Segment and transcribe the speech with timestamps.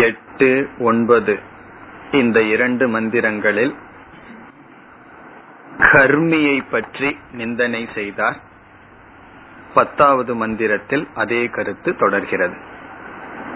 [0.00, 1.40] எட்டு ஒன்பது.
[2.12, 3.74] இந்த இரண்டு மந்திரங்களில்
[5.78, 8.36] கர்மியை பற்றி நிந்தனை செய்தார்.
[9.74, 12.54] பத்தாவது மந்திரத்தில் அதே கருத்து தொடர்கிறது.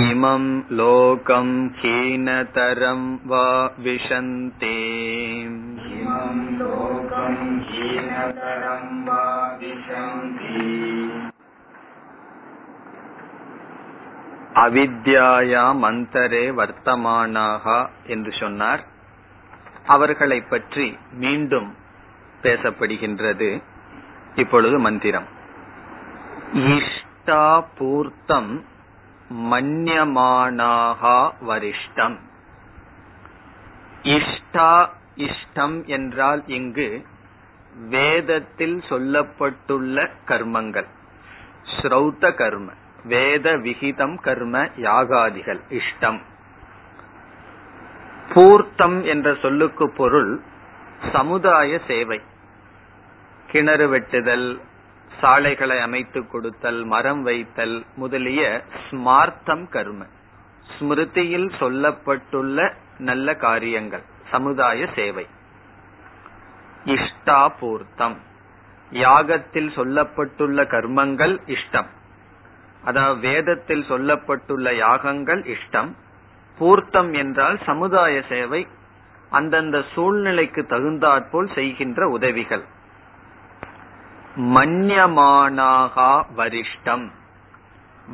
[0.00, 3.46] इमं लोकं हीनतरं वा
[3.80, 4.76] विशन्ति
[14.62, 17.64] அவித்யாயாம் அந்தரே வர்த்தமானாக
[18.06, 18.82] என்று சொன்னார்
[19.86, 21.68] அவர்களை பற்றி மீண்டும்
[22.42, 23.50] பேசப்படுகின்றது
[24.34, 25.28] இப்பொழுது மந்திரம்
[26.72, 27.44] இஷ்டா
[27.78, 28.50] பூர்த்தம்
[29.29, 32.17] மன்யமானாகா வரிஷ்டம்.
[34.03, 37.05] இஷ்டா இஷ்டம் என்றால் இங்கு
[37.89, 40.87] வேதத்தில் சொல்லப்பட்டுள்ள கர்மங்கள்.
[41.77, 42.69] ஸ்ரௌத்த கர்ம
[43.03, 46.19] வேத விகிதம் கர்ம யாகாதிகள் இஷ்டம்.
[48.33, 50.41] பூர்த்தம் என்ற சொல்லுக்கு பொருள்
[51.11, 52.21] சமுதாய சேவை.
[53.47, 54.59] கிணறு வெட்டுதல்
[55.23, 58.41] சாலைகளை அமைத்து கொடுத்தல் மரம் வைத்தல் முதலிய
[58.85, 60.01] ஸ்மார்த்தம் கர்ம.
[60.73, 62.57] ஸ்மிருதியில் சொல்லப்பட்டுள்ள
[62.97, 65.25] நல்ல காரியங்கள் சமுதாய சேவை.
[66.85, 68.17] இஷ்டா பூர்த்தம்.
[68.91, 71.89] யாகத்தில் சொல்லப்பட்டுள்ள கர்மங்கள் இஷ்டம்.
[72.83, 75.91] அதாவது வேதத்தில் சொல்லப்பட்டுள்ள யாகங்கள் இஷ்டம்.
[76.57, 78.63] பூர்த்தம் என்றால் சமுதாய சேவை
[79.29, 82.65] அந்தந்த சூழ்நிலைக்கு தகுந்தாற்போல் செய்கின்ற உதவிகள்.
[84.37, 87.11] மன்யமானாகா வரிஷ்டம்.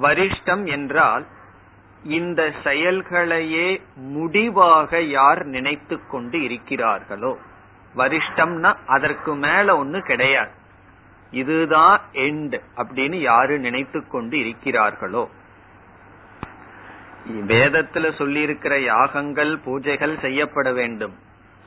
[0.02, 1.26] வரிஷ்டம் என்றால்
[2.04, 7.38] இந்த செயல்களையே முடிவாக யார் நினைத்து கொண்டு இருக்கிறார்களோ.
[7.96, 10.52] வரிஷ்டம்னா அதற்கு மேல ஒண்ணு கிடையாது.
[11.32, 15.28] இதுதான் எண்ட் அப்படின்னு யாரு நினைத்து கொண்டு இருக்கிறார்களோ.
[17.30, 21.16] வேதத்துல சொல்லியிருக்கிற யாகங்கள் பூஜைகள் செய்யப்பட வேண்டும்.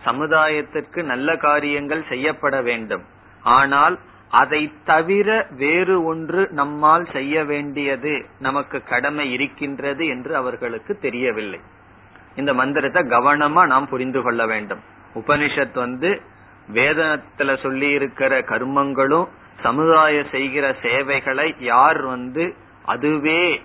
[0.05, 3.03] சமுதாயத்திற்கு நல்ல காரியங்கள் செய்யப்பட வேண்டும்.
[3.43, 3.99] ஆனால்
[4.33, 11.61] அதை தவிர வேறு ஒன்று நம்மால் செய்ய வேண்டியது நமக்கு கடமை இருக்கின்றது என்று அவர்களுக்கு தெரியவில்லை.
[12.37, 14.83] இந்த மந்திரத்தை கவனமா நாம் புரிந்து கொள்ள வேண்டும்.
[15.15, 16.11] உபனிஷத் வந்து
[16.73, 19.29] வேதத்துல சொல்லி இருக்கிற கர்மங்களும்
[19.63, 22.45] சமுதாய செய்கிற சேவைகளை யார் வந்து
[22.85, 23.61] அதுவே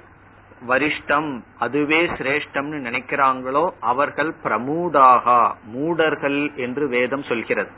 [0.67, 5.41] வரிஷ்டம் அதுவே சிரேஷ்டம்னு நினைக்கிறாங்களோ அவர்கள் பிரமூடாகா
[5.73, 7.69] மூடர்கள் என்று வேதம் சொல்கிறது.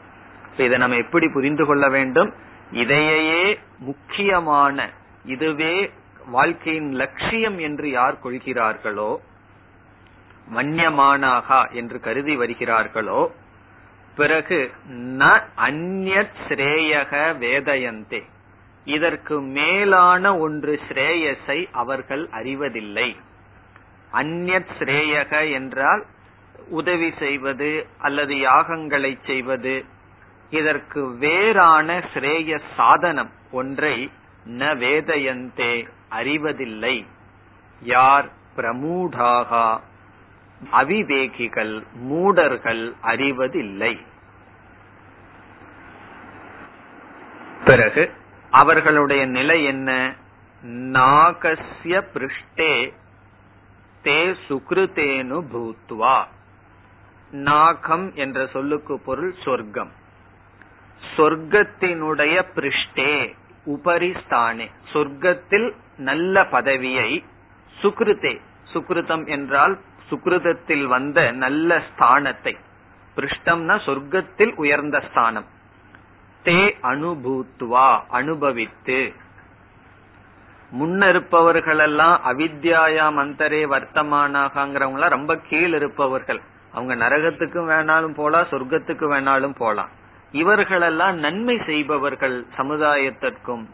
[0.58, 2.34] இதை நம்ம எப்படி புரிந்து கொள்ள வேண்டும்?
[2.72, 4.90] இதையே முக்கியமான
[5.25, 5.91] இதுவே
[6.28, 9.22] வாழ்க்கையின் லட்சியம் என்று யார் கொள்கிறார்களோ
[10.56, 13.31] மன்யமானாகா என்று கருதி வருகிறார்களோ
[14.16, 18.24] பிறகு ந அந்நத் ஸ்ரேயக வேதயந்தே.
[18.86, 23.16] இதற்கு மேலான ஒன்று ஸ்ரேயஸை அவர்கள் அறிவதில்லை.
[24.13, 26.06] அந்நத் ஸ்ரேயக என்றால்
[26.69, 29.86] உதவி செய்வது அல்லது யாகங்களை செய்வது
[30.50, 34.12] இதற்கு வேறான ஸ்ரேய சாதனம் ஒன்றை
[34.46, 37.06] ந வேதயந்தே அறிவதில்லை.
[37.82, 39.80] யார் பிரமூடாகா
[40.72, 44.00] அவிவேகிகள் மூடர்கள் அறிவதில்லை.
[47.66, 48.12] பிறகு
[48.52, 50.16] அவர்களுடைய நிலை என்ன?
[50.66, 52.94] நாகசிய பிருஷ்டே
[54.04, 56.24] தே சுக்ருதேனு பூத்வா.
[57.31, 59.92] நாகம் என்ற சொல்லுக்கு பொருள் சொர்க்கம்.
[61.18, 63.36] சொர்க்கத்தினுடைய பிருஷ்டே
[63.66, 64.72] உபரிஸ்தானே.
[64.94, 67.25] சொர்க்கத்தில் நல்ல பதவியை
[67.81, 68.42] சுக்ருதே.
[68.74, 69.80] சுக்ருதம் என்றால்
[70.12, 72.57] சுக்ருதத்தில் வந்த நல்ல ஸ்தானத்தை.
[73.16, 75.46] பிருஷ்டம்னா சொர்க்கத்தில் உயர்ந்த ஸ்தானம்.
[76.44, 79.13] தே அனுபூத்துவா அனுபவித்து.
[80.80, 86.42] முன்ன இருப்பவர்களெல்லாம் அவித்யாயா மந்தரே வர்த்தமானாகங்கிறவங்க ரொம்ப கீழ் இருப்பவர்கள்
[86.74, 89.90] அவங்க நரகத்துக்கும் வேணாலும் போலாம் சொர்க்கத்துக்கு வேணாலும் போலாம்.
[90.31, 93.66] இவர்களெல்லாம் நன்மை செய்பவர்கள் சமுதாயத்திற்கும்.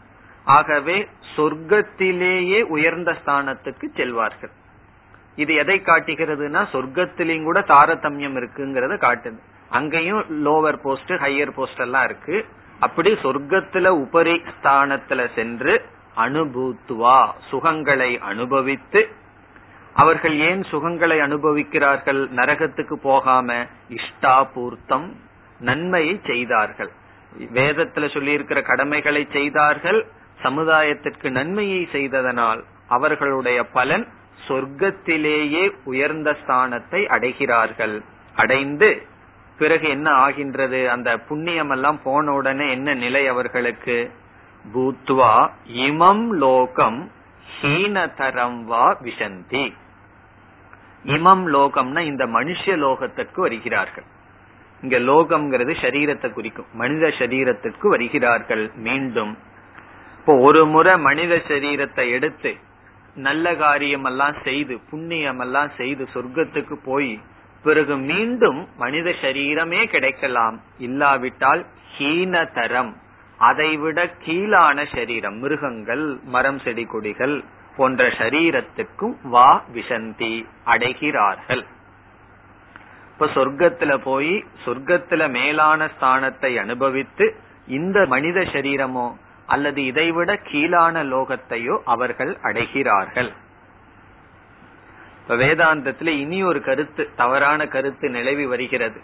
[0.44, 4.52] ஆகவே சொர்க்கத்திலேயே உயர்ந்த ஸ்தானத்துக்கு செல்வார்கள்.
[5.36, 9.38] இது எதை காட்டுகிறதுனா சொர்க்கத்திலையும் கூட தாரதமியம் இருக்குங்கிறத காட்டுது.
[9.70, 12.46] அங்கேயும் லோவர் போஸ்ட் ஹையர் போஸ்ட் எல்லாம் இருக்கு.
[12.80, 15.82] அப்படி சொர்க்கத்துல உபரி ஸ்தானத்துல சென்று
[16.16, 19.08] அனுபூத்துவா சுகங்களை அனுபவித்து
[19.94, 22.28] அவர்கள் ஏன் சுகங்களை அனுபவிக்கிறார்கள்?
[22.36, 25.16] நரகத்துக்கு போகாம இஷ்டா பூர்த்தம்
[25.60, 26.90] நன்மையை செய்தார்கள்.
[27.54, 30.06] வேதத்துல சொல்லி இருக்கிற கடமைகளை செய்தார்கள்.
[30.42, 34.08] சமுதாயத்திற்கு நன்மையை செய்ததனால் அவர்களுடைய பலன்
[34.48, 38.02] சொர்க்கத்திலேயே உயர்ந்த ஸ்தானத்தை அடைகிறார்கள்.
[38.34, 39.06] அடைந்து
[39.58, 40.90] பிறகு என்ன ஆகின்றது?
[40.90, 44.10] அந்த புண்ணியம் எல்லாம் போன உடனே என்ன நிலை அவர்களுக்கு?
[44.74, 47.10] பூத்வா இமம் லோகம்
[47.60, 49.74] ஹீனதரம் வா விசந்தி
[51.04, 54.04] இமம் லோகம்னா இந்த மனுஷ லோகத்திற்கு வருகிறார்கள்.
[54.86, 56.66] இங்க லோகம்ங்கிறது சரீரத்தை குறிக்கும்.
[56.80, 59.32] மனித சரீரத்திற்கு வருகிறார்கள் மீண்டும்.
[60.18, 62.52] இப்போ ஒரு முறை மனித சரீரத்தை எடுத்து
[63.26, 67.12] நல்ல காரியம் எல்லாம் செய்து புண்ணியம் எல்லாம் செய்து சொர்க்கத்துக்கு போய்
[67.64, 70.56] பிறகு மீண்டும் மனித சரீரமே கிடைக்கலாம்.
[70.86, 71.62] இல்லாவிட்டால்
[71.94, 72.92] ஹீனதரம்.
[73.38, 76.04] அதைவிட கீழான சரீரம் மிருகங்கள்
[76.34, 77.36] மரம் செடி கொடிகள்
[77.78, 80.34] போன்ற சரீரத்துக்கும் வா விசந்தி
[80.74, 81.64] அடைகிறார்கள்.
[83.18, 87.26] இப்ப சொர்க்கத்துல போய் சொர்க்கத்துல மேலான ஸ்தானத்தை அனுபவித்து
[87.66, 89.12] இந்த மனித சரீரமோ
[89.46, 93.30] அல்லது இதைவிட கீழான லோகத்தையோ அவர்கள் அடைகிறார்கள்.
[95.22, 99.00] இப்ப வேதாந்தத்துல இனி ஒரு கருத்து தவறான கருத்து நிலவி வருகிறது.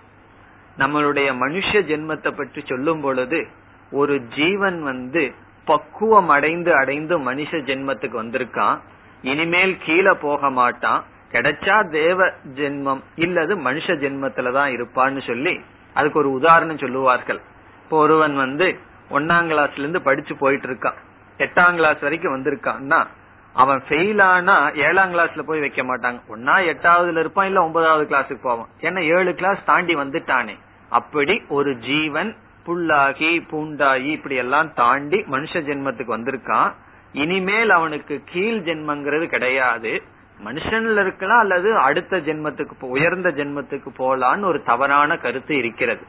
[0.79, 3.47] நம்மளுடைய மனுஷ ஜென்மத்தை பற்றி சொல்லும் பொழுது
[3.91, 5.33] ஒரு ஜீவன் வந்து
[5.65, 8.79] பக்குவம் அடைந்து அடைந்து மனுஷ ஜென்மத்துக்கு வந்திருக்கான்.
[9.23, 11.03] இனிமேல் கீழே போக மாட்டான்.
[11.33, 15.61] கிடைச்சா தேவ ஜென்மம் இல்லது மனுஷ ஜென்மத்துலதான் இருப்பான்னு சொல்லி
[15.95, 17.41] அதுக்கு ஒரு உதாரணம் சொல்லுவார்கள்.
[17.83, 18.67] இப்போ ஒருவன் வந்து
[19.11, 21.01] ஒன்னாம் கிளாஸ்ல இருந்து படிச்சு போயிட்டு இருக்கான்
[21.39, 23.07] எட்டாம் கிளாஸ் வரைக்கும் வந்திருக்கான்னா
[23.53, 26.21] அவன் ஃபெயில் ஆனா ஏழாம் கிளாஸ்ல போய் வைக்க மாட்டாங்க.
[26.29, 28.69] ஒன்னா எட்டாவதுல இருப்பான் இல்ல ஒன்பதாவது கிளாஸுக்கு போவான்.
[28.81, 30.55] ஏன்னா ஏழு கிளாஸ் தாண்டி வந்துட்டானே.
[30.89, 32.37] அப்படி ஒரு ஜீவன்
[32.67, 36.73] புல்லாகி பூண்டாகி இப்படி எல்லாம் தாண்டி மனுஷ ஜென்மத்துக்கு வந்திருக்கான்.
[37.13, 40.03] இனிமேல் அவனுக்கு கீழ் ஜென்மங்கிறது கிடையாது.
[40.45, 46.05] மனுஷன்ல இருக்கலாம் அல்லது அடுத்த ஜென்மத்துக்கு உயர்ந்த ஜென்மத்துக்கு போலான்னு ஒரு தவறான கருத்து இருக்கிறது.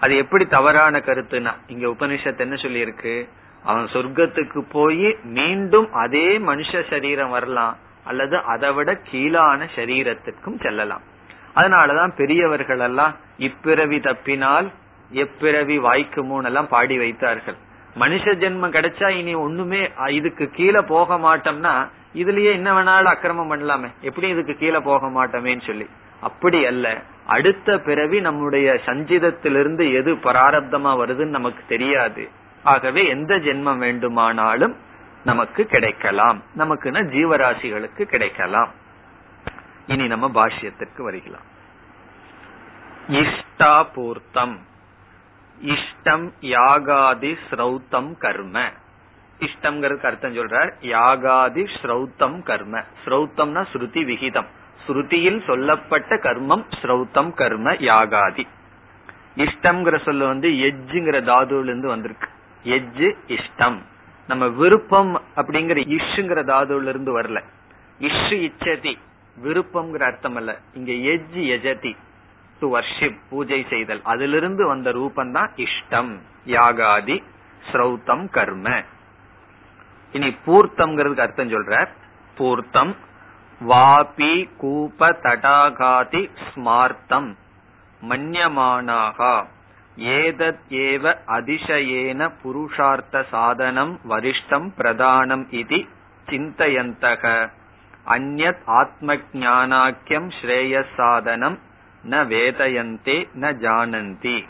[0.00, 3.14] அது எப்படி தவறான கருத்துனா இங்க உபனிஷத்து என்ன சொல்லியிருக்கு?
[3.64, 5.08] அவன் சொர்க்கத்துக்கு போய்
[5.38, 11.04] மீண்டும் அதே மனுஷ சரீரம் வரலாம் அல்லது அதை விட கீழான சரீரத்துக்கும் செல்லலாம்.
[11.56, 14.68] அதனாலதான் பெரியவர்கள் எல்லாம் இப்பிறவி தப்பினால்
[15.12, 17.58] எப்பிறவி வாய்க்குமோன்னு எல்லாம் பாடி வைத்தார்கள்.
[18.00, 19.82] மனுஷ ஜென்மம் கிடைச்சா இனி ஒண்ணுமே
[20.18, 21.74] இதுக்கு கீழே போக மாட்டோம்னா
[22.14, 23.90] இதுலயே என்ன வேணாலும் அக்கிரமம் பண்ணலாமே.
[24.00, 25.88] எப்படி இதுக்கு கீழே போக மாட்டோமேன்னு சொல்லி.
[26.20, 27.02] அப்படி அல்ல.
[27.26, 32.28] அடுத்த பிறவி நம்முடைய சஞ்சிதத்திலிருந்து எது பராரப்தமா வருதுன்னு நமக்கு தெரியாது.
[32.62, 34.76] ஆகவே எந்த ஜென்மம் வேண்டுமானாலும்
[35.24, 36.42] நமக்கு கிடைக்கலாம்.
[36.58, 38.70] நமக்குன்னா ஜீவராசிகளுக்கு கிடைக்கலாம்.
[39.86, 41.50] இனி நம்ம பாஷ்யத்திற்கு வருகலாம்.
[43.08, 44.56] இஷ்டாபூர்த்தம்
[45.62, 48.70] இஷ்டம் யாகாதி ஸ்ரௌத்தம் கர்ம.
[49.40, 50.72] இஷ்டம்ங்கிறதுக்கு அர்த்தம் சொல்றார்.
[50.80, 52.84] யாகாதி ஸ்ரௌத்தம் கர்ம.
[53.04, 54.46] ஸ்ரௌத்தம்னா ஸ்ருதி விகிதம்.
[54.86, 58.46] ஸ்ருதியில் சொல்லப்பட்ட கர்மம் ஸ்ரௌத்தம் கர்ம யாகாதி.
[59.36, 62.28] இஷ்டம்ங்கிற சொல்ல வந்து எஜ்ஜுங்கிற தாதுல இருந்து வந்திருக்கு.
[62.64, 63.78] எஜ்ஜு இஷ்டம்.
[64.26, 67.42] நம்ம விருப்பம் அப்படிங்கிற இஷ்ங்கிற தாதுல இருந்து வரல.
[68.00, 68.98] இஷு இச்சதி.
[69.44, 70.58] விருப்பம்ங்கிற அர்த்தம் அல்ல.
[70.74, 71.96] இங்க எஜ் எஜதி
[72.60, 74.00] டு வர்ஷிப் பூஜை செய்தல்.
[74.02, 76.18] அதிலிருந்து வந்த ரூபம் தான் இஷ்டம்.
[76.46, 77.22] யாகாதி
[77.72, 78.82] ஸ்ரௌத்தம் கர்ம.
[80.12, 81.88] இனி பூர்த்தம்ங்கிறதுக்கு அர்த்தம் சொல்றார்.
[82.36, 82.96] பூர்த்தம்
[83.68, 87.34] வாபி கூப தடாகாதி ஸ்மார்த்தம்.
[88.08, 89.44] மன்யமானாகா.
[89.98, 95.86] ஏதத் ஏவ அதிசயேன புருஷார்த்த சாதனம் வரிஷ்டம் பிரதானம் இது
[96.26, 97.50] சிந்தயந்தக.
[98.06, 101.58] அந்நத் ஆத்ம ஜானாக்கியம் ஸ்ரேய சாதனம்
[102.10, 104.48] ந வேதயந்தே ந ஜானந்தி.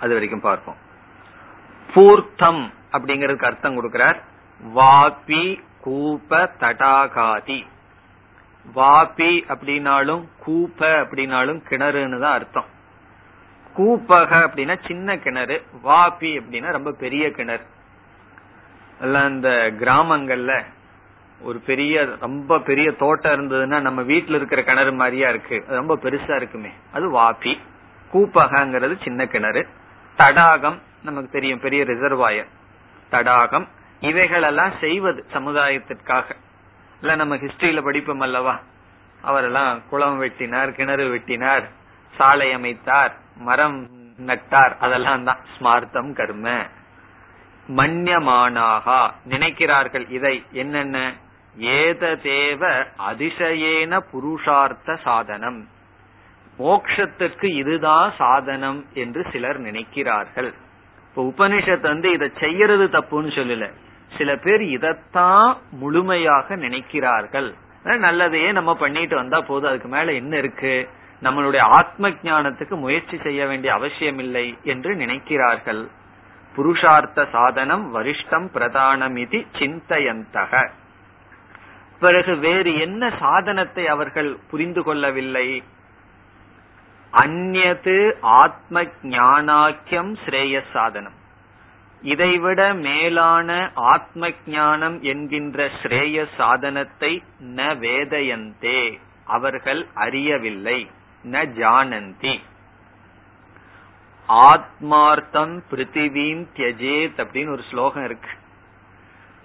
[0.00, 0.76] அது வரைக்கும் பார்ப்போம்.
[1.94, 4.16] பூர்த்தம் அப்படிங்கறதுக்கு அர்த்தம் கொடுக்கிறார்.
[4.74, 7.66] வாபி கூப தடாகாதி.
[8.74, 12.64] வாபி அப்படின்னாலும் கூப அப்படின்னாலும் கிணறுன்னு தான் அர்த்தம்.
[13.78, 17.64] கூப்பக அப்படின்னா சின்ன கிணறு வாபி அப்படின்னா ரொம்ப பெரிய கிணறு.
[19.00, 20.64] எல்லாம் இந்த கிராமங்கள்ல
[21.40, 25.64] ஒரு பெரிய ரொம்ப பெரிய தோட்டம் இருந்ததுன்னா நம்ம வீட்டுல இருக்கிற கிணறு மாதிரியா இருக்கு.
[25.66, 26.70] ரொம்ப பெருசா இருக்குமே.
[26.92, 27.58] அது வாபி.
[28.12, 29.66] கூப்பகங்கிறது சின்ன கிணறு.
[30.16, 32.46] தடாகம் நமக்கு தெரியும் பெரிய ரிசர்வாயர்
[33.10, 33.68] தடாகம்
[34.00, 36.36] இவைகளெல்லாம் செய்வது சமுதாயத்திற்காக.
[37.00, 38.60] இல்ல நம்ம ஹிஸ்டரியில படிப்போம் அல்லவா?
[39.22, 41.62] அவரெல்லாம் குளம் வெட்டினார் கிணறு வெட்டினார்
[42.16, 43.88] சாலை அமைத்தார் மரம்
[44.26, 44.76] நட்டார்.
[44.80, 46.66] அதெல்லாம் தான் ஸ்மார்த்தம் கர்ம.
[47.68, 51.14] மன்யமானாகா நினைக்கிறார்கள் இதை என்னென்ன?
[51.56, 55.68] ஏத தேவ அதிசயேன புருஷார்த்த சாதனம்.
[56.58, 60.54] மோக்ஷத்துக்கு இதுதான் சாதனம் என்று சிலர் நினைக்கிறார்கள்.
[61.16, 63.70] இப்ப உபனிஷத் வந்து இதை செய்யறது தப்புன்னு சொல்லல.
[64.16, 67.54] சில பேர் இதத்தான் முழுமையாக நினைக்கிறார்கள்.
[67.84, 70.88] நல்லதையே நம்ம பண்ணிட்டு வந்தா போதும் அதுக்கு மேல என்ன இருக்கு?
[71.22, 75.88] நம்மளுடைய ஆத்ம ஞானத்துக்கு முயற்சி செய்ய வேண்டிய அவசியம் இல்லை என்று நினைக்கிறார்கள்.
[76.56, 80.68] புருஷார்த்த சாதனம் வரிஷ்டம் பிரதானம் இது சிந்தையந்தக.
[82.00, 85.62] பிறகு வேறு என்ன சாதனத்தை அவர்கள் புரிந்து கொள்ளவில்லை?
[87.22, 87.98] அந்நது
[88.42, 88.82] ஆத்ம
[89.14, 91.18] ஞானாக்கியம் ஸ்ரேய சாதனம்
[92.02, 93.50] இதைவிட மேலான
[93.92, 97.12] ஆத்ம ஞானம் என்கின்ற ஸ்ரேய சாதனத்தை
[97.56, 98.80] ந வேதயந்தே
[99.36, 100.78] அவர்கள் அறியவில்லை
[101.24, 102.34] ந ஜானந்தி.
[104.28, 108.32] ஆத்மார்த்தம் பிருத்திவீம் தியஜேத் அப்படின்னு ஒரு ஸ்லோகம் இருக்கு.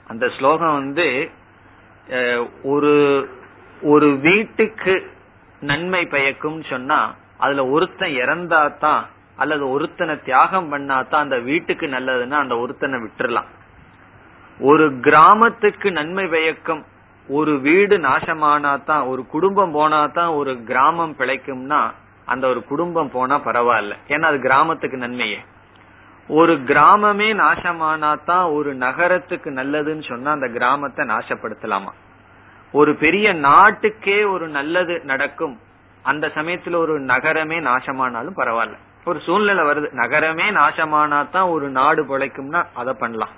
[0.08, 1.08] அந்த ஸ்லோகம் வந்து
[2.64, 2.94] ஒரு
[3.82, 4.94] ஒரு வீட்டுக்கு
[5.62, 7.00] நன்மை பயக்கும் சொன்னா
[7.40, 13.50] அதுல ஒருத்தன் இறந்தா தான் அல்லது ஒருத்தனை தியாகம் பண்ணாதான் அந்த வீட்டுக்கு நல்லதுன்னா அந்த ஒருத்தனை விட்டுறலாம்.
[14.60, 16.86] ஒரு கிராமத்துக்கு நன்மை பயக்கும்
[17.28, 21.92] ஒரு வீடு நாசமானாதான் ஒரு குடும்பம் போனாதான் ஒரு கிராமம் பிழைக்கும்னா
[22.26, 23.94] அந்த ஒரு குடும்பம் போனா பரவாயில்ல.
[24.08, 25.40] ஏன்னா அது கிராமத்துக்கு நன்மையே.
[26.28, 31.94] ஒரு கிராமமே நாசமானாதான் ஒரு நகரத்துக்கு நல்லதுன்னு சொன்னா அந்த கிராமத்தை நாசப்படுத்தலாமா?
[32.72, 35.60] ஒரு பெரிய நாட்டுக்கே ஒரு நல்லது நடக்கும்
[36.04, 38.78] அந்த சமயத்துல ஒரு நகரமே நாசமானாலும் பரவாயில்ல.
[39.06, 39.92] ஒரு சூழ்நிலை வருது.
[39.92, 43.30] நகரமே நாசமானா தான் ஒரு நாடு பிழைக்கும்னா அதை பண்ணலாம்.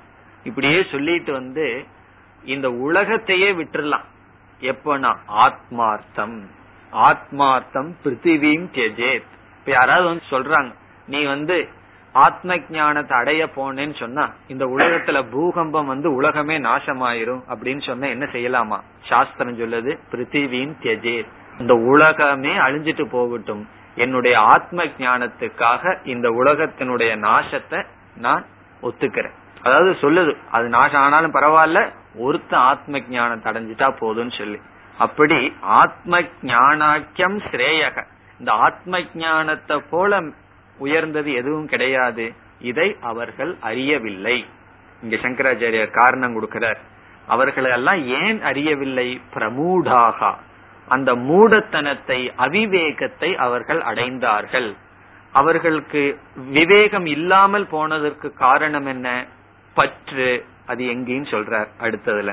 [0.44, 1.86] இப்படியே சொல்லிட்டு வந்து
[2.46, 4.04] இந்த உலகத்தையே விட்டுறலாம்.
[4.62, 6.42] எப்பனா ஆத்மார்த்தம்.
[6.94, 9.30] ஆத்மார்த்தம் பிருத்திவியும் கெஜேத்.
[9.60, 10.74] இப்ப யாராவது வந்து சொல்றாங்க
[11.08, 11.68] நீ வந்து
[12.14, 18.80] ஆத்ம ஞானத்தை அடைய போனேன்னு சொன்னா இந்த உலகத்துல பூகம்பம் வந்து உலகமே நாசமாயிரும் அப்படின்னு சொன்னா என்ன செய்யலாமா?
[19.06, 23.64] சாஸ்திரம் சொல்லுது பிருத்திவியின் தியஜேத் இந்த உலகமே அழிஞ்சிட்டு போகட்டும்.
[23.96, 28.46] என்னுடைய ஆத்ம ஞானத்துக்காக இந்த உலகத்தினுடைய நாசத்தை நான்
[28.82, 29.36] ஒத்துக்கிறேன்.
[29.64, 31.80] அதாவது சொல்லுது அது நாசம் ஆனாலும் பரவாயில்ல
[32.20, 34.60] ஒருத்த ஆத்ம ஞானத்தை அடைஞ்சிட்டா போதும்னு சொல்லி.
[34.98, 38.04] அப்படி ஆத்ம ஞானாக்கியம் ஸ்ரேயக.
[38.40, 40.22] இந்த ஆத்ம ஞானத்தை போல
[40.78, 42.34] உயர்ந்தது எதுவும் கிடையாது.
[42.60, 44.46] இதை அவர்கள் அறியவில்லை.
[45.02, 46.80] இங்க சங்கராச்சாரியர் காரணம் கொடுக்கிறார்.
[47.28, 49.22] அவர்களெல்லாம் ஏன் அறியவில்லை?
[49.34, 50.32] பிரமூடாகா.
[50.92, 54.70] அந்த மூடத்தனத்தை அவிவேகத்தை அவர்கள் அடைந்தார்கள்.
[55.32, 56.02] அவர்களுக்கு
[56.36, 59.26] விவேகம் இல்லாமல் போனதற்கு காரணம் என்ன?
[59.74, 60.32] பற்று.
[60.66, 62.32] அது எங்கேயும் சொல்றார் அடுத்ததுல.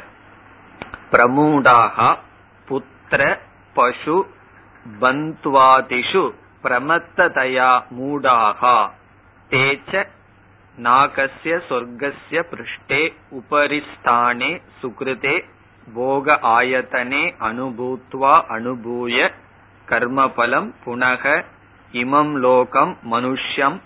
[1.13, 2.09] பிரமூடாகா
[2.69, 3.23] புத்திர
[3.75, 4.17] பசு
[5.01, 6.25] பந்த்வாதிஷு
[6.63, 8.77] பிரமத்ததயா மூடாகா.
[9.51, 10.07] தேச்ச
[10.79, 13.03] நாகசிய சொர்க்கசிய பிருஷ்டே
[13.39, 14.51] உபரிஸ்தானே
[14.83, 15.37] சுகிருதே
[15.95, 19.31] போக ஆயத்தனே அனுபூத்வா அனுபூய
[19.89, 21.45] கர்மபலம் புனக
[21.93, 23.79] இமம் லோகம் மனுஷ்யம்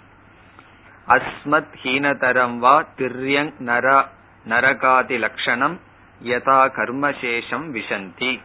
[1.09, 4.07] அஸ்மத் ஹீனதரம் வா திரியங் நர
[4.49, 5.81] நரகாதி லட்சணம்
[6.25, 8.41] யதா கர்மசேஷம் விசந்தி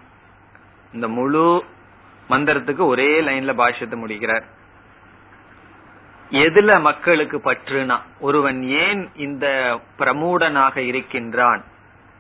[0.94, 1.64] இந்த முழு
[2.30, 4.46] மந்திரத்துக்கு ஒரே லைன்ல பாஷ்யத்தை முடிக்கிறார்.
[6.32, 9.46] எதுல மக்களுக்கு பற்றுனா ஒருவன் ஏன் இந்த
[10.00, 11.64] பிரமூடனாக இருக்கின்றான்?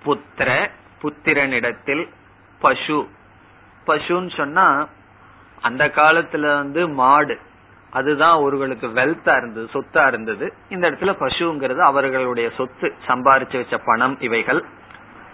[0.05, 0.49] புத்திர
[1.01, 2.09] புத்திரனிடத்தில்
[2.59, 3.07] பசு.
[3.87, 4.87] பசுன்னு சொன்னா
[5.61, 7.39] அந்த காலத்துல வந்து மாடு.
[7.89, 10.53] அதுதான் ஒருவர்களுக்கு வெல்த்தா இருந்தது சொத்தா இருந்தது.
[10.69, 14.65] இந்த இடத்துல பசுங்கிறது அவர்களுடைய சொத்து சம்பாரிச்சு வச்ச பணம் இவைகள்.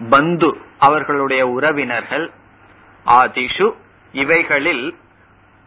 [0.10, 2.32] பந்து அவர்களுடைய உறவினர்கள்.
[3.06, 3.74] ஆதிஷு
[4.12, 4.98] இவைகளில்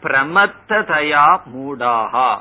[0.02, 2.38] பிரமத்ததயா மூடாகா.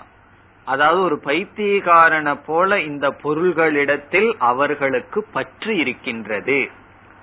[0.66, 6.70] அதாவது ஒரு பைத்தியகாரன போல இந்த பொருள்களிடத்தில் அவர்களுக்கு பற்று இருக்கின்றது.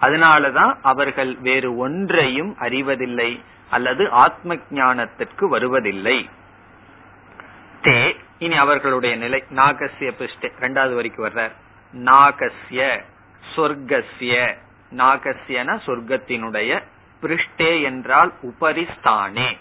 [0.03, 3.41] அதனாலதான் அவர்கள் வேறு ஒன்றையும் அறிவதில்லை
[3.71, 6.31] அல்லது ஆத்ம ஞானத்திற்கு வருவதில்லை.
[7.83, 9.45] தே இனி அவர்களுடைய நிலை.
[9.51, 11.53] நாகசிய பிஷ்டே இரண்டாவது வரைக்கும் வர்றார்.
[11.93, 13.03] நாகசிய
[13.57, 14.57] சொர்க்கசிய
[14.97, 16.83] நாகசியன சொர்க்கத்தினுடைய
[17.23, 19.59] பிருஷ்டே என்றால் உபரிஸ்தானே.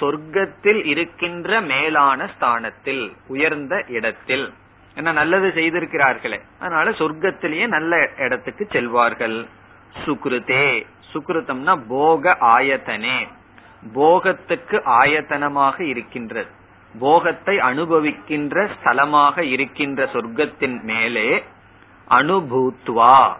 [0.00, 4.52] சொர்க்கத்தில் இருக்கின்ற மேலான ஸ்தானத்தில் உயர்ந்த இடத்தில்.
[4.94, 6.40] என்ன நல்லது செய்திருக்கிறார்களே.
[6.58, 9.46] அதனால சொர்க்கத்திலேயே நல்ல இடத்துக்கு செல்வார்கள்.
[10.04, 10.86] சுக்ருதே.
[11.12, 13.28] சுக்ருதம்னா போக ஆயத்தனே.
[13.94, 16.50] போகத்துக்கு ஆயத்தனமாக இருக்கின்றது.
[16.98, 21.44] போகத்தை அனுபவிக்கின்ற ஸ்தலமாக இருக்கின்ற சொர்க்கத்தின் மேலே
[22.10, 23.32] அனுபூத்வா.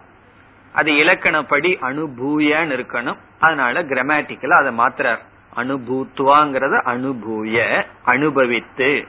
[0.73, 3.17] அது இலக்கணப்படி அனுபூயன்னு இருக்கணும்.
[3.39, 5.17] அதனால கிராமட்டிக்கல அதை மாத்திர
[5.55, 9.07] அனுபூத்வாங்கிறத அனுபூய அனுபவித்து.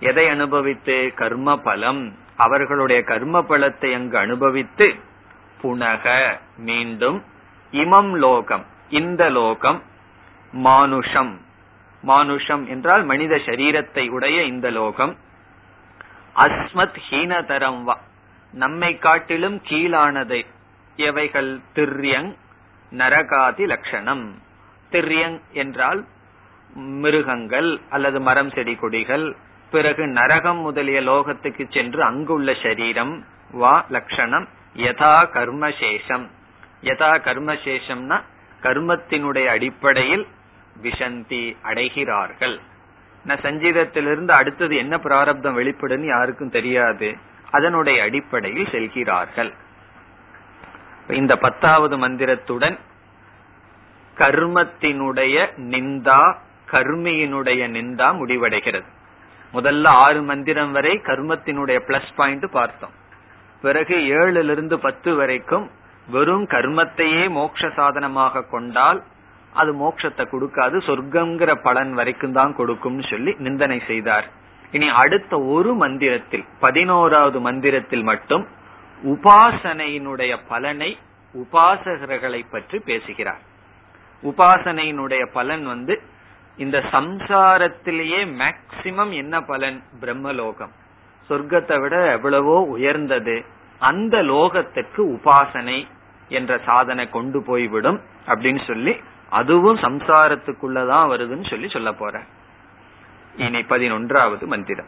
[0.00, 1.12] எதை அனுபவித்து?
[1.14, 2.12] கர்ம பலம்.
[2.36, 5.10] அவர்களுடைய கர்ம பலத்தை அங்கு அனுபவித்து
[5.62, 7.24] புனக மீண்டும்
[7.72, 9.82] இமம் லோகம் இந்த லோகம்
[10.52, 11.40] மானுஷம்.
[12.02, 15.16] மானுஷம் என்றால் மனித சரீரத்தை உடைய இந்த லோகம்.
[16.36, 17.98] அஸ்மத் ஹீனதரம் வா
[18.52, 20.46] நம்மை காட்டிலும் கீழானதை.
[20.96, 21.60] எவைகள்?
[21.74, 22.34] திரியங்
[22.90, 24.34] நரகாதி லட்சணம்
[24.90, 26.04] திரியங் என்றால்
[26.74, 29.36] மிருகங்கள் அல்லது மரம் செடி கொடிகள்.
[29.70, 36.28] பிறகு நரகம் முதலிய லோகத்துக்கு சென்று அங்குள்ள சரீரம் வா லட்சணம் யதா கர்மசேஷம்.
[36.82, 38.20] யதா கர்மசேஷம்னா
[38.62, 40.26] கர்மத்தினுடைய அடிப்படையில்
[40.82, 42.60] விஷந்தி அடைகிறார்கள்.
[43.24, 47.16] நான் சஞ்சீதத்திலிருந்து அடுத்தது என்ன பிராரப்தம் வெளிப்படுன்னு யாருக்கும் தெரியாது.
[47.50, 49.52] அதனுடைய அடிப்படையில் செல்கிறார்கள்.
[51.08, 52.78] இந்த பத்தாவது மந்திரத்துடன்
[54.16, 56.36] கர்மத்தினுடைய நிந்தா
[56.70, 58.90] கர்மியினுடைய நிந்தா முடிவடைகிறது.
[59.52, 63.00] முதல்ல ஆறு மந்திரம் வரை கர்மத்தினுடைய பிளஸ் பாயிண்ட் பார்த்தோம்.
[63.62, 65.66] பிறகு ஏழிலிருந்து பத்து வரைக்கும்
[66.08, 69.00] வெறும் கர்மத்தையே மோட்ச சாதனமாக கொண்டால்
[69.52, 74.26] அது மோட்சத்தை கொடுக்காது சொர்க்கங்கிற பலன் வரைக்கும் தான் கொடுக்கும்னு சொல்லி நிந்தனை செய்தார்.
[74.70, 78.44] இனி அடுத்த ஒரு மந்திரத்தில் பதினோராவது மந்திரத்தில் மட்டும்
[79.02, 80.90] உபாசனையினுடைய பலனை
[81.34, 83.42] உபாசகர்களை பற்றி பேசுகிறார்.
[84.22, 85.94] உபாசனையினுடைய பலன் வந்து
[86.58, 89.78] இந்த சம்சாரத்திலேயே மேக்சிமம் என்ன பலன்?
[90.00, 90.72] பிரம்மலோகம்.
[91.29, 93.45] சொர்க்கத்தை விட எவ்வளவோ உயர்ந்தது
[93.81, 95.87] அந்த லோகத்துக்கு உபாசனை
[96.31, 98.99] என்ற சாதனை கொண்டு போய்விடும் அப்படின்னு சொல்லி
[99.31, 102.23] அதுவும் சம்சாரத்துக்குள்ளதான் வருதுன்னு சொல்லி சொல்ல போற
[103.35, 104.87] இனி பதினொன்றாவது மந்திரம்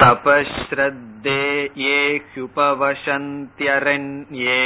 [0.00, 4.58] தபஸ்ரத்தே ये ह्युपवशन्त्यरण्ये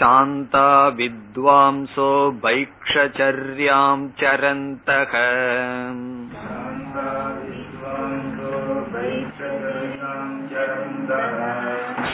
[0.00, 0.66] शान्ता
[0.98, 2.10] विद्वांसो
[2.44, 5.12] भैक्षचर्याम् चरन्तः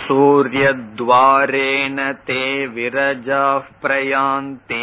[0.02, 4.82] सूर्यद्वारेण ते विरजाः प्रयान्ति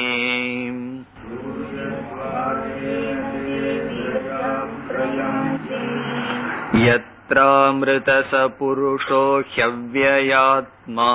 [6.86, 11.12] यत्रामृतस पुरुषो ह्यव्ययात्मा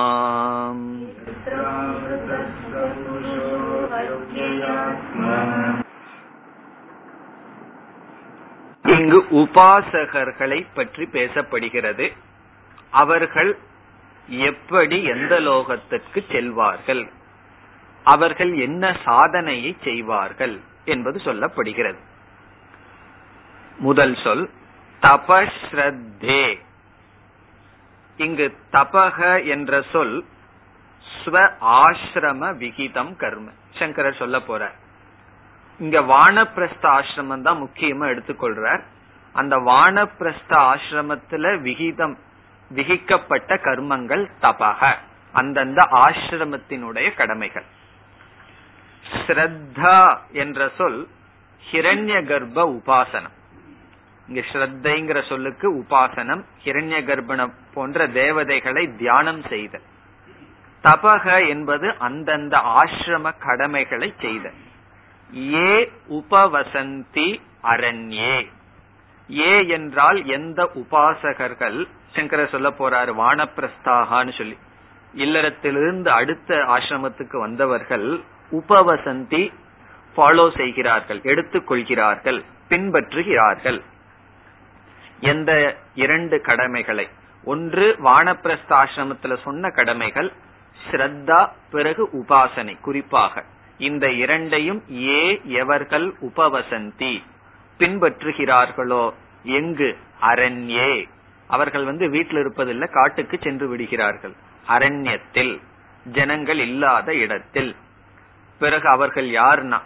[9.00, 12.06] இங்கு உபாசகர்களை பற்றி பேசப்படுகிறது.
[12.92, 13.52] அவர்கள்
[14.28, 17.04] எப்படி எந்த லோகத்திற்கு செல்வார்கள்?
[18.04, 22.00] அவர்கள் என்ன சாதனையை செய்வார்கள் என்பது சொல்லப்படுகிறது.
[23.78, 24.50] முதல் சொல்
[25.02, 26.44] தபஸ்ரத்தே.
[28.18, 30.26] இங்கு தபக என்ற சொல்
[31.24, 31.36] ஸ்வ
[31.82, 33.48] ஆசிரம விகிதம் கர்ம.
[33.80, 34.72] சங்கரர் சொல்ல போற
[35.80, 38.84] இங்க வானப்பிரஸ்த ஆசிரமம் தான் முக்கியமா எடுத்துக்கொள்றார்.
[39.36, 42.16] அந்த வானப்பிரஸ்த ஆசிரமத்துல விகிதம்
[42.72, 44.82] விகிக்கப்பட்ட கர்மங்கள் தபக.
[45.34, 47.68] அந்தந்த ஆசிரமத்தினுடைய கடமைகள்.
[49.12, 51.08] ஸ்ரத்தா என்ற சொல்
[51.72, 53.36] ஹிரண்ய கர்ப்ப உபாசனம்.
[54.28, 59.82] இங்க ஸ்ரத்தைங்கிற சொல்லுக்கு உபாசனம் ஹிரண்ய கர்ப்பணம் போன்ற தேவதைகளை தியானம் செய்த
[60.84, 64.58] தபக என்பது அந்தந்த ஆசிரம கடமைகளை செய்தல்.
[65.34, 68.48] ஏ உபவசந்தி அரண்யே.
[69.38, 74.58] ஏ என்றால் எந்த உபாசகர்கள் சங்கர சொல்ல போறாரு வானப்பிரஸ்தாகான்னு சொல்லி.
[75.18, 79.54] இல்லறத்திலிருந்து அடுத்த ஆசிரமத்துக்கு வந்தவர்கள் உபவசந்தி
[80.18, 83.82] ஃபாலோ செய்கிறார்கள் எடுத்துக்கொள்கிறார்கள் பின்பற்றுகிறார்கள்.
[85.20, 87.08] எந்த இரண்டு கடமைகளை?
[87.44, 90.34] ஒன்று வானப்பிரஸ்த ஆசிரமத்துல சொன்ன கடமைகள்
[90.92, 93.44] ஸ்ரத்தா பிறகு உபாசனை குறிப்பாக.
[93.80, 97.24] இந்த இரண்டையும் ஏ எவர்கள் உபவசந்தி?
[97.78, 99.14] பின்பற்றுகிறார்களோ?
[99.44, 99.98] எங்கு?
[100.22, 101.10] அரண்யே.
[101.48, 104.34] அவர்கள் வந்து வீட்டில் இருப்பதில்லை காட்டுக்கு சென்று விடுகிறார்கள்.
[104.68, 105.62] அரண்யத்தில்
[106.04, 107.76] ஜனங்கள் இல்லாத இடத்தில்.
[108.60, 109.82] பிறகு அவர்கள் யார்னா?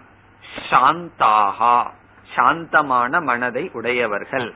[0.70, 1.92] சாந்தாகா.
[2.36, 4.54] சாந்தமான மனதை உடையவர்கள்.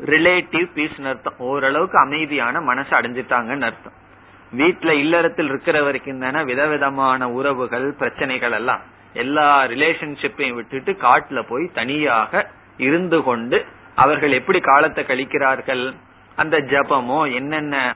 [0.00, 1.34] ரிலேட்டிவ் பீஸ் அர்த்தம்.
[1.38, 4.04] ஓரளவுக்கு அமைதியான மனசு அடைஞ்சிட்டாங்கன்னு அர்த்தம்.
[4.52, 8.82] வீட்டுல இல்லறத்தில் இருக்கிற வரைக்கும் தானே விதவிதமான உறவுகள் பிரச்சனைகள் எல்லாம்
[9.14, 15.94] எல்லா ரிலேஷன்ஷிப்பையும் விட்டுட்டு காட்டுல போய் தனியாக இருந்து கொண்டு அவர்கள் எப்படி காலத்தை கழிக்கிறார்கள்
[16.38, 17.94] அந்த ஜபமோ என்னென்ன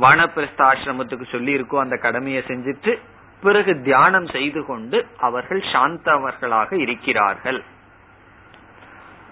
[0.00, 2.98] வானப்பிரஸ்த ஆசிரமத்துக்கு சொல்லி இருக்கோ அந்த கடமையை செஞ்சுட்டு
[3.42, 7.64] பிறகு தியானம் செய்து கொண்டு அவர்கள் சாந்தவர்களாக இருக்கிறார்கள்.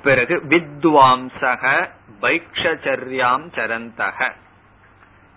[0.03, 1.91] பிறகு வித்வாம்சக
[2.23, 4.19] பைக்ஷச்சரியாம் சரந்தக.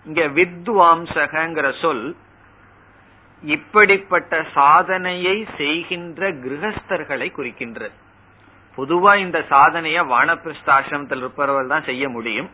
[0.06, 2.16] இங்க வித்வாம்சகங்கிற சொல்
[3.42, 7.96] இப்படிப்பட்ட சாதனையை செய்கின்ற கிரகஸ்தர்களை குறிக்கின்றது.
[8.76, 12.50] பொதுவா இந்த சாதனைய வானப்பிரஸ்தாசிரமத்தில் இருப்பவர்கள் தான் செய்ய முடியும்.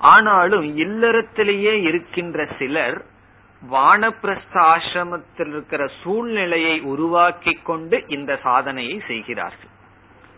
[0.00, 2.98] ஆனாலும் இல்லறத்திலேயே இருக்கின்ற சிலர்
[3.62, 9.72] வானப்பிரஸ்த ஆசிரமத்தில் இருக்கிற சூழ்நிலையை உருவாக்கி கொண்டு இந்த சாதனையை செய்கிறார்கள்.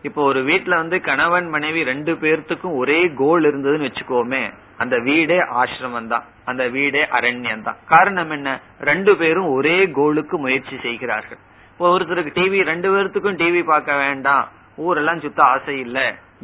[0.02, 4.42] இப்போ ஒரு வீட்டுல வந்து கணவன் மனைவி ரெண்டு பேர்த்துக்கும் ஒரே கோல் இருந்ததுன்னு வச்சுக்கோமே
[4.82, 8.50] அந்த வீடே ஆசிரமம் தான் அந்த வீடே அரண்யம் தான் காரணம் என்ன?
[8.80, 11.40] ரெண்டு பேரும் ஒரே கோலுக்கு முயற்சி செய்கிறார்கள்.
[11.72, 14.46] இப்போ ஒருத்தருக்கு டிவி ரெண்டு பேர்த்துக்கும் டிவி பார்க்க வேண்டாம்.
[14.76, 15.98] ஊரெல்லாம் சுத்த ஆசை இல்ல.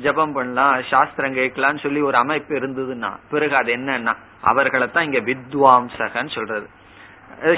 [0.05, 4.15] ஜபம் பண்ணலாம் சாஸ்திரம் கேட்கலாம்னு சொல்லி ஒரு அமைப்பு இருந்ததுன்னா பிறகு அது என்னன்னா
[4.51, 6.67] அவர்களை தான் இங்க வித்வாம்சகன் சொல்றது.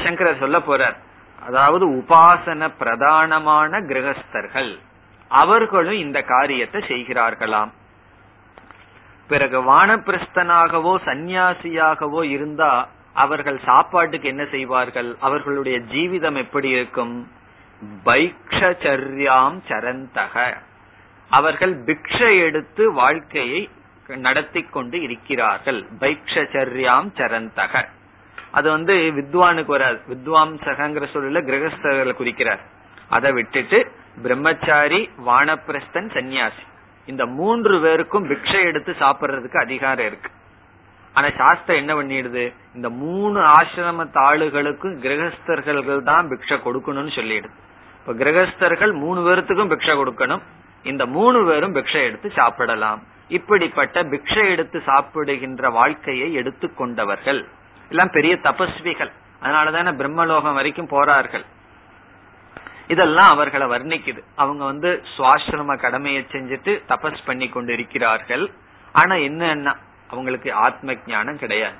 [0.04, 0.96] சங்கரர் சொல்ல போறார்.
[1.46, 4.72] அதாவது உபாசன பிரதானமான கிரகஸ்தர்கள்.
[5.28, 7.70] அவர்களும் இந்த காரியத்தை செய்கிறார்களாம்.
[9.28, 15.16] பிறகு வானப்பிரஸ்தனாகவோ சந்நியாசியாகவோ இருந்தா அவர்கள் சாப்பாட்டுக்கு என்ன செய்வார்கள்?
[15.20, 17.30] அவர்களுடைய ஜீவிதம் எப்படி இருக்கும்?
[18.04, 20.56] பைக்ஷச்சரியாம் சரந்தக.
[21.28, 23.70] அவர்கள் பிக்ஷை எடுத்து வாழ்க்கையை
[24.06, 25.86] நடத்தி கொண்டு இருக்கிறார்கள்.
[26.00, 27.84] பைக்ஷச்சரியாம் சரந்தக.
[28.50, 30.00] அது வந்து வித்வானுக்கு வராது.
[30.08, 32.60] வித்வாம்சகங்கிற சொல்ல கிரகஸ்தர்களை குறிக்கிறார்.
[33.08, 36.64] அதை விட்டுட்டு பிரம்மச்சாரி வானப்பிரஸ்தன் சன்னியாசி
[37.06, 40.30] இந்த மூன்று பேருக்கும் பிக்ஷை எடுத்து சாப்பிடுறதுக்கு அதிகாரம் இருக்கு.
[41.12, 42.54] ஆனா சாஸ்திரம் என்ன பண்ணிடுது?
[42.74, 47.50] இந்த மூணு ஆசிரம தாளுகளுக்கும் கிரகஸ்தர்கள் தான் பிக்ஷை கொடுக்கணும்னு சொல்லிடுது.
[48.00, 50.42] இப்ப கிரகஸ்தர்கள் மூணு பேருத்துக்கும் பிக்ஷை கொடுக்கணும்.
[50.82, 53.02] இந்த மூணு பேரும் பிக்ஷை எடுத்து சாப்பிடலாம்.
[53.28, 57.44] இப்படிப்பட்ட பிக்ஷை எடுத்து சாப்பிடுகின்ற வாழ்க்கையை எடுத்துக்கொண்டவர்கள்.
[57.88, 59.12] எல்லாம் பெரிய தபஸ்விகள்.
[59.42, 61.44] அதனாலதான பிரம்மலோகம் வரைக்கும் போறார்கள்.
[62.88, 64.22] இதெல்லாம் அவர்களை வர்ணிக்குது.
[64.36, 68.50] அவங்க வந்து சுவாசிரம கடமையை செஞ்சுட்டு தபஸ் பண்ணி கொண்டு இருக்கிறார்கள்
[68.92, 69.74] ஆனா என்னன்னா
[70.10, 71.76] அவங்களுக்கு ஆத்ம ஜானம் கிடையாது.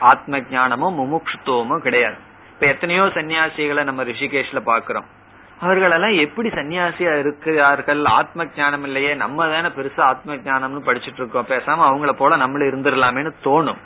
[0.00, 2.14] ஆத்ம ஜானமும் முமுட்சுத்துவமும் கிடையாது.
[2.52, 5.08] இப்ப எத்தனையோ சன்னியாசிகளை நம்ம ரிஷிகேஷ்ல பாக்குறோம்
[5.60, 8.04] அவர்களெல்லாம் எப்படி சன்னியாசியா இருக்கிறார்கள்?
[8.04, 9.14] ஆத்ம ஜானம் இல்லையே.
[9.14, 11.46] நம்ம தானே பெருசா ஆத்ம ஜானம்னு படிச்சுட்டு இருக்கோம்.
[11.48, 13.80] பேசாம அவங்கள போல நம்மள இருந்துடலாமேன்னு தோணும்.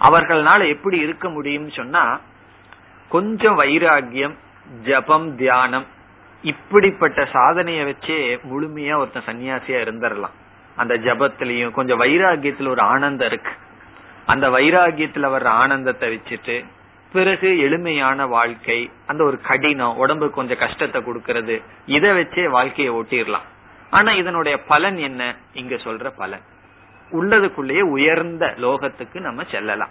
[0.00, 2.20] அவர்களால எப்படி இருக்க முடியும்னு சொன்னா
[3.08, 4.36] கொஞ்சம் வைராகியம்
[4.82, 5.86] ஜபம் தியானம்
[6.42, 10.36] இப்படிப்பட்ட சாதனைய வச்சே முழுமையா ஒருத்தன் சன்னியாசியா இருந்துடலாம்
[10.76, 13.50] அந்த ஜபத்திலையும் கொஞ்சம் வைராகியத்துல ஒரு ஆனந்தம் இருக்கு.
[14.26, 16.64] அந்த வைராகியத்துல வர்ற ஆனந்தத்தை வச்சுட்டு
[17.12, 23.46] பிறகு எளிமையான வாழ்க்கை அந்த ஒரு கடினம் உடம்பு கொஞ்சம் கஷ்டத்தை கொடுக்கறது இதை வச்சே வாழ்க்கையை ஓட்டிடலாம்
[23.90, 25.36] ஆனா இதனுடைய பலன் என்ன?
[25.52, 26.40] இங்க சொல்ற பலன்.
[27.12, 29.90] உள்ளதுக்குள்ளேயே உயர்ந்த லோகத்துக்கு நம்ம செல்லலாம்.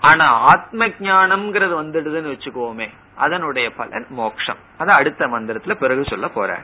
[0.00, 4.66] ஆனா ஆத்ம ஜானம்ங்கிறது வந்துடுதுன்னு வச்சுக்கோமே அதனுடைய பலன் மோக்ஷம்.
[4.78, 6.62] அத அடுத்த மந்திரத்துல பிறகு சொல்ல போற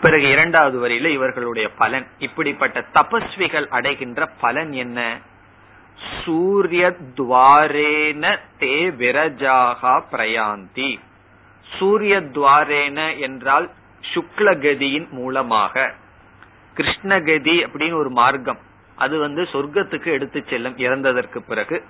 [0.00, 2.06] பிறகு இரண்டாவது வரியில இவர்களுடைய பலன்.
[2.18, 5.18] இப்படிப்பட்ட தபஸ்விகள் அடைகின்ற பலன் என்ன?
[6.24, 11.00] சூரிய துவாரேன தே விரஜாகா பிரயாந்தி.
[11.78, 13.70] சூரிய துவாரேன என்றால்
[14.14, 15.94] சுக்லகதியின் மூலமாக.
[16.76, 18.58] கிருஷ்ணகதி அப்படின்னு ஒரு மார்க்கம்.
[18.94, 21.84] அது வந்து சொர்க்கத்துக்கு எடுத்து செல்லும் இறந்ததற்கு பிறகு.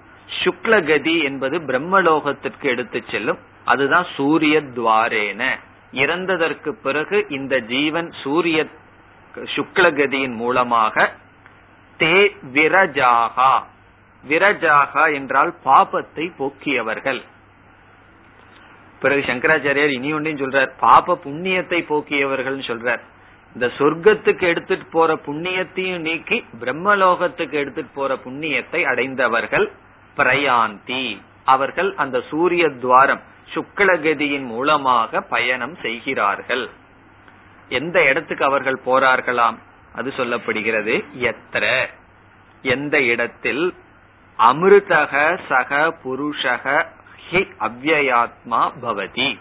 [0.45, 3.39] சுக்லகதி என்பது பிரம்மலோகத்திற்கு எடுத்து செல்லும்.
[3.73, 5.43] அதுதான் சூரிய துவாரேன
[6.03, 8.59] இறந்ததற்கு பிறகு இந்த ஜீவன் சூரிய
[9.55, 10.95] சுக்லகதியின் மூலமாக
[12.01, 12.17] தே
[12.55, 13.53] விரஜாகா.
[14.25, 17.21] விரஜாகா என்றால் பாபத்தை போக்கியவர்கள்.
[19.03, 23.03] பிறகு சங்கராச்சாரியார் இனி ஒன்றையும் சொல்றார் பாப புண்ணியத்தை போக்கியவர்கள் சொல்றார்.
[23.57, 29.67] இந்த சொர்க்கத்துக்கு எடுத்துட்டு போற புண்ணியத்தையும் நீக்கி பிரம்மலோகத்துக்கு எடுத்துட்டு போற புண்ணியத்தை அடைந்தவர்கள்
[30.17, 31.05] பிரயாந்தி.
[31.55, 33.23] அவர்கள் அந்த சூரிய துவாரம்
[33.55, 36.71] சுக்லகதியின் மூலமாக பயணம் செய்கிறார்கள்.
[37.69, 39.59] எந்த இடத்துக்கு அவர்கள் போறார்களாம்?
[39.95, 41.87] அது சொல்லப்படுகிறது எத்திர.
[42.63, 43.75] எந்த இடத்தில்
[44.39, 46.87] அமிர்தக சக புருஷக
[47.31, 49.41] ஹி அவ்வயாத்மா பவதி.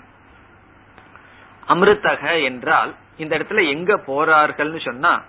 [1.68, 5.22] அமிர்தக என்றால் இந்த இடத்துல எங்க போறார்கள்னு சொன்னா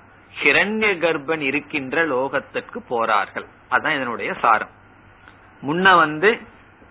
[0.42, 3.46] ஹிரண்ய கர்ப்பன் இருக்கின்ற லோகத்திற்கு போறார்கள்.
[3.70, 4.70] அதான் இதனுடைய சாரம்.
[5.62, 6.40] முன்ன வந்து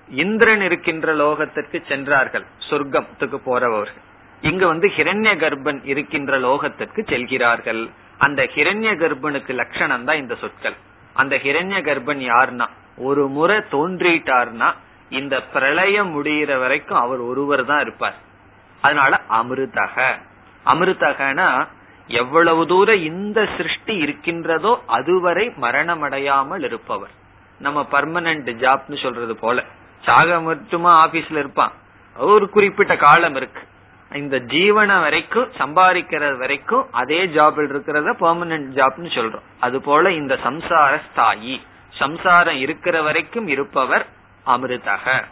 [0.10, 2.46] இந்திரன் இருக்கின்ற லோகத்திற்கு சென்றார்கள்.
[2.70, 4.04] சொர்க்கத்துக்கு போறவர்கள்.
[4.42, 7.90] இங்க வந்து ஹிரண்ய கர்ப்பன் இருக்கின்ற லோகத்திற்கு செல்கிறார்கள்.
[8.18, 10.74] அந்த ஹிரண்ய கர்ப்பனுக்கு லட்சணம் தான் இந்த சொற்கள்.
[11.14, 12.68] அந்த ஹிரண்ய கர்ப்பன் யாருன்னா
[12.98, 14.74] ஒரு முறை தோன்றிட்டார்னா
[15.10, 18.16] இந்த பிரளயம் முடிகிற வரைக்கும் அவர் ஒருவர் தான் இருப்பார்.
[18.82, 20.16] அதனால அமிர்தக.
[20.66, 21.68] அமிர்தகனா
[22.08, 27.10] எவ்வளவு தூரம் இந்த சிருஷ்டி இருக்கின்றதோ அதுவரை மரணமடையாமல் இருப்பவர்.
[27.60, 29.64] நம்ம பர்மனன்ட் ஜாப்னு சொல்றது போல.
[30.02, 31.72] சாக மட்டுமா ஆபீஸ்ல இருப்பான்.
[32.16, 33.62] ஒரு குறிப்பிட்ட காலம் இருக்கு.
[34.14, 39.42] இந்த ஜீவன வரைக்கும் சம்பாதிக்கிற வரைக்கும் அதே ஜாப் இருக்கிறத பெர்மனன்ட் ஜாப்னு சொல்றோம்.
[39.60, 44.06] அது போல இந்த சம்சார ஸ்தாயி சம்சாரம் இருக்கிற வரைக்கும் இருப்பவர்
[44.46, 45.24] அமிர்தக.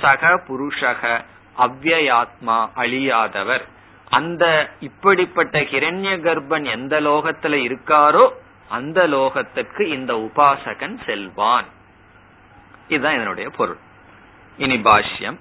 [0.00, 1.24] சக புருஷக
[1.58, 3.62] அவ்வயாத்மா அழியாதவர்.
[4.10, 8.30] அந்த இப்படிப்பட்ட கிரண்ய கர்ப்பன் எந்த லோகத்துல இருக்காரோ
[8.68, 11.64] அந்த லோகத்துக்கு இந்த உபாசகன் செல்வான்.
[12.88, 13.76] இதுதான் இதனுடைய பொருள்.
[14.56, 15.38] இனி பாஷ்யம்.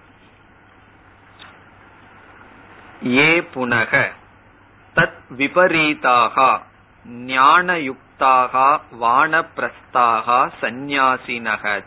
[3.06, 4.12] ஏ புனக
[4.96, 6.62] தத் விபரீதாக
[7.28, 11.82] ஞானயுக்தாக வானப்பிரஸ்தாக சந்நியாசினக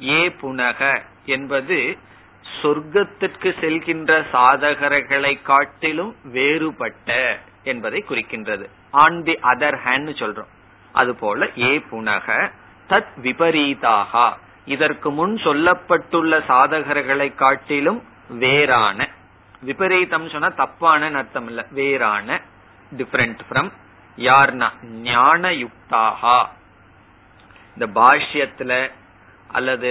[0.00, 1.98] ஏ புனக என்பது
[2.62, 8.66] சொர்க்கத்திற்கு செல்கின்ற சாதகர்களை காட்டிலும் வேறுபட்ட என்பதை குறிக்கின்றது.
[8.90, 10.52] ஆன் தி அதர் ஹேண்ட் சொல்றோம்.
[10.92, 12.50] அதுபோல ஏ புனக
[12.88, 14.32] தத் விபரீதாக
[14.66, 18.00] இதற்கு முன் சொல்லப்பட்டுள்ள சாதகர்களை காட்டிலும்
[18.42, 19.08] வேறான
[19.62, 22.38] விபரீதம் சொன்னா தப்பான அர்த்தம் இல்ல வேறான
[22.92, 23.70] டிஃபரெண்ட் ஃப்ரம்
[24.18, 24.68] யார்னா
[25.08, 26.38] ஞான யுக்தாகா
[27.74, 28.72] இந்த பாஷ்யத்துல
[29.48, 29.90] அல்லது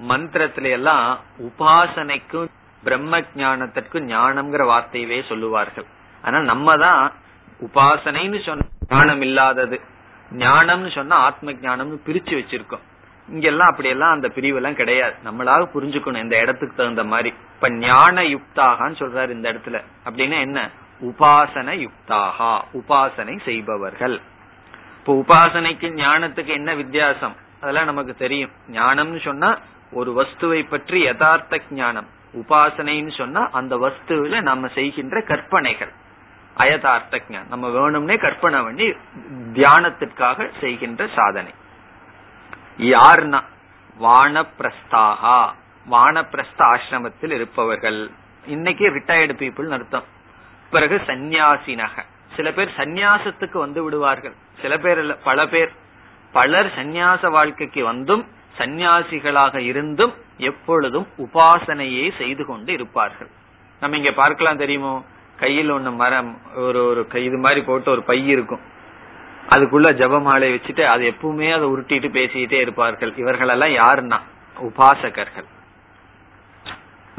[0.00, 1.06] மந்திரத்துல எல்லாம்
[1.48, 2.50] உபாசனைக்கும்
[2.82, 5.86] பிரம்ம ஜானத்திற்கும் ஞானம்ங்கிற வார்த்தையவே சொல்லுவார்கள்.
[6.24, 7.02] ஆனா நம்ம தான்
[7.60, 9.78] உபாசனைன்னு சொன்ன ஞானம் இல்லாதது
[10.44, 12.84] ஞானம்னு சொன்னா ஆத்ம ஞானம்னு பிரிச்சு வச்சிருக்கோம்.
[13.30, 15.14] இங்கெல்லாம் அப்படியெல்லாம் அந்த பிரிவு எல்லாம் கிடையாது.
[15.24, 17.34] நம்மளாக புரிஞ்சுக்கணும் இந்த இடத்துக்கு தகுந்த மாதிரி.
[17.54, 19.82] இப்ப ஞான யுக்தாகான்னு சொல்றாரு இந்த இடத்துல.
[20.04, 20.70] அப்படின்னா என்ன?
[21.00, 22.60] உபாசன யுக்தாகா.
[22.72, 24.20] உபாசனை செய்பவர்கள்.
[24.98, 27.36] இப்ப உபாசனைக்கு ஞானத்துக்கு என்ன வித்தியாசம்?
[27.60, 28.50] அதெல்லாம் நமக்கு தெரியும்.
[28.70, 29.58] ஞானம்னு சொன்னா
[29.92, 32.06] ஒரு வஸ்துவை பற்றி யதார்த்த ஞானம்.
[32.32, 35.92] உபாசனைன்னு சொன்னா அந்த வஸ்துவில நம்ம செய்கின்ற கற்பனைகள்.
[36.56, 37.48] அயதார்த்த ஞானம்.
[37.48, 38.84] நம்ம வேணும்னே கற்பனை பண்ணி
[39.52, 41.50] தியானத்திற்காக செய்கின்ற சாதனை.
[42.80, 43.40] யார்னா?
[44.00, 45.52] வானப்பிரஸ்தாகா.
[45.90, 48.10] வானப்பிரஸ்த ஆசிரமத்தில் இருப்பவர்கள்.
[48.46, 50.04] இன்னைக்கு ரிட்டையர்டு பீப்புள் அர்த்தம்.
[50.70, 52.04] பிறகு சந்நியாசினக.
[52.36, 54.32] சில பேர் சந்நியாசத்துக்கு வந்து விடுவார்கள்.
[54.60, 55.72] சில பேர் இல்ல பல பேர்.
[56.32, 63.28] பலர் சந்நியாச வாழ்க்கைக்கு வந்தும் சந்நியாசிகளாக இருந்தும் எப்பொழுதும் உபாசனையே செய்து கொண்டு இருப்பார்கள்.
[63.80, 65.04] நம்ம இங்க பார்க்கலாம் தெரியுமோ?
[65.36, 68.60] கையில் ஒண்ணு மரம் ஒரு ஒரு இது மாதிரி போட்டு ஒரு பை இருக்கும்.
[69.54, 73.16] அதுக்குள்ள ஜபமாலை வச்சுட்டு அது எப்பவுமே அதை உருட்டிட்டு பேசிக்கிட்டே இருப்பார்கள்.
[73.16, 74.18] இவர்கள் எல்லாம் யாருன்னா?
[74.62, 75.44] உபாசகர்கள்.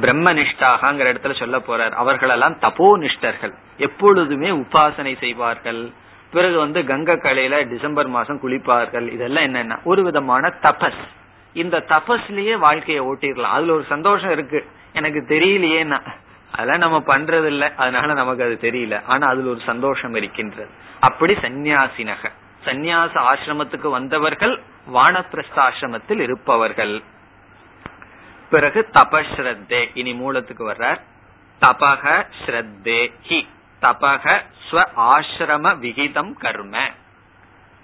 [0.01, 1.91] பிரம்மனிஷ்டாகங்கிற இடத்துல சொல்ல போறார்.
[1.91, 5.89] அவர்களெல்லாம் தபோ நிஷ்டர்கள் எப்பொழுதுமே உபாசனை செய்வார்கள்.
[6.31, 9.11] பிறகு வந்து கங்க கலையில டிசம்பர் மாசம் குளிப்பார்கள்.
[9.11, 11.03] இதெல்லாம் என்னன்னா ஒரு விதமான தபஸ்.
[11.53, 13.51] இந்த தபஸ்லயே வாழ்க்கையை ஓட்டிடலாம்.
[13.57, 14.65] அதுல ஒரு சந்தோஷம் இருக்கு.
[14.93, 15.99] எனக்கு தெரியலையேன்னா.
[16.51, 19.01] அதெல்லாம் நம்ம பண்றது இல்ல அதனால நமக்கு அது தெரியல.
[19.05, 20.80] ஆனா அதுல ஒரு சந்தோஷம் இருக்கின்றது.
[21.01, 22.31] அப்படி சந்நியாசினக.
[22.65, 24.61] சந்நியாச ஆசிரமத்துக்கு வந்தவர்கள்
[24.93, 27.01] வானப்பிரஸ்த ஆசிரமத்தில் இருப்பவர்கள்.
[28.49, 31.01] பிறகு தபஸ்ரத்தே இனி மூலத்துக்கு வர்றார்.
[31.61, 33.47] தபக ஸ்ரத்தே ஹி.
[33.81, 36.89] தபக ஸ்வ ஆசிரம விகிதம் கர்ம.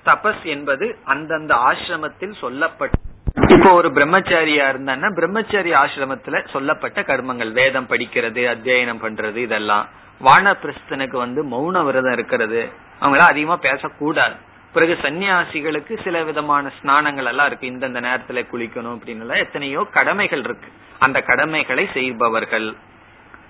[0.05, 2.99] தபஸ் என்பது அந்தந்த ஆசிரமத்தில் சொல்லப்பட்ட
[3.47, 7.51] இப்போ ஒரு பிரம்மச்சாரியா இருந்தான்னா பிரம்மச்சாரி ஆசிரமத்துல சொல்லப்பட்ட கர்மங்கள்.
[7.51, 9.87] வேதம் படிக்கிறது அத்தியனம் பண்றது இதெல்லாம்.
[10.21, 12.69] வானப்பிரஸ்தனுக்கு வந்து மௌன விரதம் இருக்கிறது.
[13.01, 14.35] அவங்களாம் அதிகமா பேசக்கூடாது.
[14.73, 17.67] பிறகு சன்னியாசிகளுக்கு சில விதமான ஸ்நானங்கள் எல்லாம் இருக்கு.
[17.67, 20.67] இந்தந்த நேரத்துல குளிக்கணும் அப்படின்னு எத்தனையோ கடமைகள் இருக்கு.
[20.99, 22.75] அந்த கடமைகளை செய்பவர்கள்.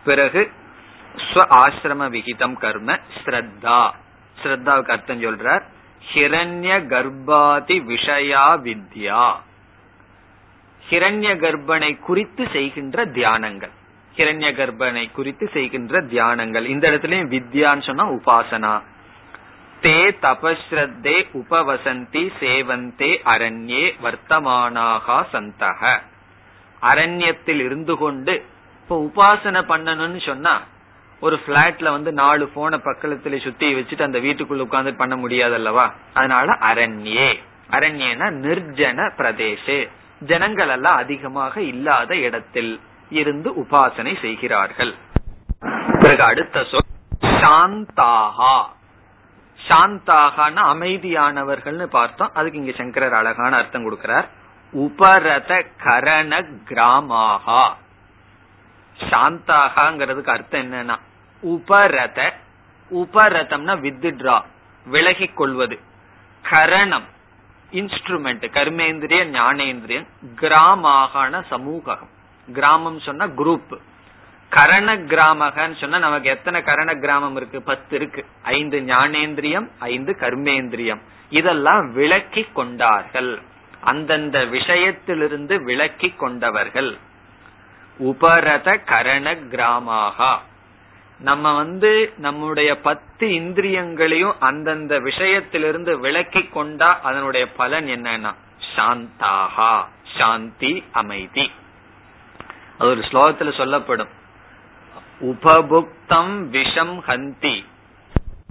[0.03, 0.51] பிறகு
[1.15, 3.91] ஸ்வ ஆசிரம விகிதம் கர்ம ஸ்ரத்தா.
[4.43, 5.63] ஸ்ரத்தாவுக்கு அர்த்தம் சொல்றார்.
[6.13, 9.35] ஹிரண்ய கர்ப்பாதி விஷயா வித்யா.
[10.89, 13.75] ஹிரண்ய கர்ப்பனை குறித்து செய்கின்ற தியானங்கள்.
[14.17, 16.65] கிரண்ய கர்ப்பனை குறித்து செய்கின்ற தியானங்கள்.
[16.65, 18.81] இந்த இடத்துலயும் வித்யான்னு சொன்னா உபாசனா.
[19.81, 25.99] தே தபஸ்ரத்தே உபவசந்தி சேவந்தே அரண்யே வர்த்தமானாகா சந்தக.
[26.79, 28.45] அரண்யத்தில் இருந்து கொண்டு
[28.81, 30.63] இப்ப உபாசனை பண்ணணும்னு சொன்னா
[31.19, 36.51] ஒரு பிளாட்ல வந்து நாலு போன பக்கத்துல சுத்தி வச்சுட்டு அந்த வீட்டுக்குள்ள உட்கார்ந்து பண்ண முடியாது அல்லவா அதனால
[36.51, 37.29] அரண்யே.
[37.71, 39.89] அரண்யனா நிர்ஜன பிரதேசே.
[40.19, 42.79] ஜனங்கள் எல்லாம் அதிகமாக இல்லாத இடத்தில்.
[43.09, 44.95] இருந்து உபாசனை செய்கிறார்கள்.
[45.99, 46.79] பிறகு அடுத்த சொல்
[47.21, 48.65] சாந்தாகா.
[49.69, 52.31] சாந்தாகனா அமைதியானவர்கள்னு பார்த்தோம்.
[52.33, 54.27] அதுக்கு இங்க சங்கரர் அழகான அர்த்தம் கொடுக்கிறார்.
[54.71, 57.73] உபரத கரண கிராமாகா.
[58.99, 60.99] சாந்தாகாங்கிறதுக்கு அர்த்தம் என்னன்னா
[61.41, 62.33] உபரத
[62.95, 64.41] உபரதம்னா வித்ட்ரா
[64.85, 65.79] விலகிக் கொள்வது
[66.41, 67.03] கரணம்
[67.71, 72.15] இன்ஸ்ட்ருமெண்ட் கர்மேந்திரிய ஞானேந்திரியன் கிராமாகான சமூகம்
[72.53, 73.77] கிராமம் சொன்னா குரூப்
[74.49, 77.61] கரண கிராமகன்னு சொன்னா நமக்கு எத்தனை கரண கிராமம் இருக்கு?
[77.61, 78.25] பத்து இருக்கு.
[78.43, 81.01] ஐந்து ஞானேந்திரியம் ஐந்து கர்மேந்திரியம்.
[81.29, 83.39] இதெல்லாம் விளக்கி கொண்டார்கள்.
[83.81, 86.97] அந்தந்த விஷயத்திலிருந்து விளக்கி கொண்டவர்கள்.
[87.97, 90.37] உபரத கரண கிராமாகா.
[91.19, 98.33] நம்ம வந்து நம்முடைய பத்து இந்திரியங்களையும் அந்தந்த விஷயத்திலிருந்து விளக்கி கொண்டா அதனுடைய பலன் என்னன்னா
[98.75, 99.85] சாந்தாகா.
[100.17, 101.51] சாந்தி அமைதி.
[102.77, 104.07] அது ஒரு ஸ்லோகத்துல சொல்லப்படும்.
[105.21, 107.65] உபபுக்தம் விஷம் ஹந்தி.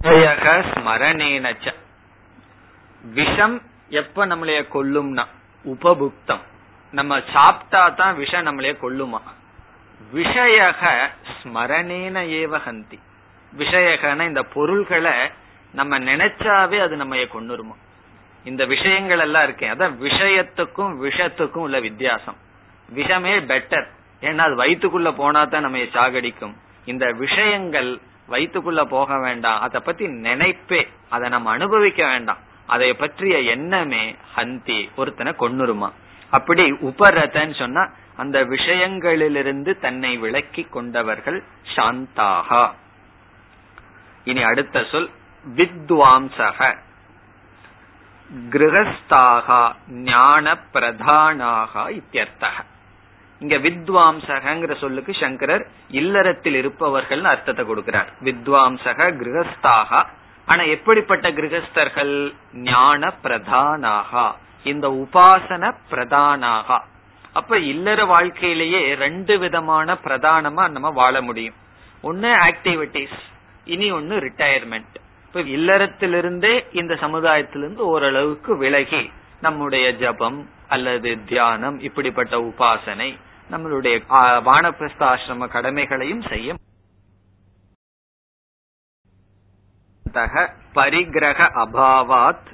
[0.01, 1.73] ஸ்மரணேனச்ச.
[3.13, 5.25] விஷம் எப்ப நம்மளைய கொல்லும்னா
[5.65, 6.39] உபபுக்தம்.
[6.91, 9.21] நம்ம சாப்பிட்டா தான் விஷம் நம்மளைய கொல்லுமா.
[10.13, 11.09] விஷயக
[11.43, 12.99] ஸ்மரணேன ஏவ ஹந்தி.
[13.57, 15.11] விஷயகன இந்த பொருள்களை
[15.73, 17.75] நம்ம நினைச்சாவே அது நம்ம கொண்டுருமா
[18.43, 22.37] இந்த விஷயங்கள் எல்லாம் இருக்கேன் அதான் விஷயத்துக்கும் விஷத்துக்கும் உள்ள வித்தியாசம்.
[22.95, 26.53] விஷமே பெட்டர் ஏன்னா அது வயிற்றுக்குள்ள போனா தான் நம்ம சாகடிக்கும்.
[26.85, 27.99] இந்த விஷயங்கள்
[28.29, 29.61] வயிற்றுக்குள்ள போக வேண்டாம்.
[29.61, 30.87] அதை பத்தி நினைப்பே.
[31.09, 32.37] அதை நம்ம அனுபவிக்க வேண்டாம்.
[32.65, 35.91] அதை பற்றிய எண்ணமே ஹந்தி ஒருத்தனை கொன்னுருமா.
[36.29, 41.43] அப்படி உபரதன்னு சொன்னா அந்த விஷயங்களிலிருந்து தன்னை விளக்கி கொண்டவர்கள்
[41.75, 42.71] சாந்தாகா.
[44.23, 45.09] இனி அடுத்த சொல்
[45.55, 46.77] வித்வாம்சக.
[48.49, 52.65] கிரகஸ்தாக ஞான பிரதானாக இத்தியர்த்தக.
[53.39, 58.07] இங்க வித்வாம்சகங்கிற சொல்லுக்கு சங்கரர் இல்லறத்தில் இருப்பவர்கள் அர்த்தத்தை கொடுக்கிறார்.
[58.23, 60.05] வித்வாம்சக கிரகஸ்தாக.
[60.45, 62.33] ஆனா எப்படிப்பட்ட கிரகஸ்தர்கள்?
[62.53, 64.31] ஞான பிரதானாக.
[64.63, 66.81] இந்த உபாசன பிரதானாக.
[67.33, 71.53] அப்ப இல்லற வாழ்க்கையிலேயே ரெண்டு விதமான பிரதானமா நம்ம வாழ முடியும்.
[72.01, 73.19] ஒன்னு ஆக்டிவிட்டிஸ்
[73.65, 74.95] இனி ஒன்னு ரிட்டையர்மெண்ட்
[75.25, 83.17] இப்ப இல்லறத்திலிருந்தே இந்த சமுதாயத்திலிருந்து ஓரளவுக்கு விலகி நம்முடைய ஜபம் அல்லது தியானம் இப்படிப்பட்ட உபாசனை
[83.51, 83.95] நம்மளுடைய
[84.47, 86.55] வானப்பிரஸ்த ஆசிரம கடமைகளையும் செய்ய
[90.75, 92.47] பரிகிரக அபாவாத்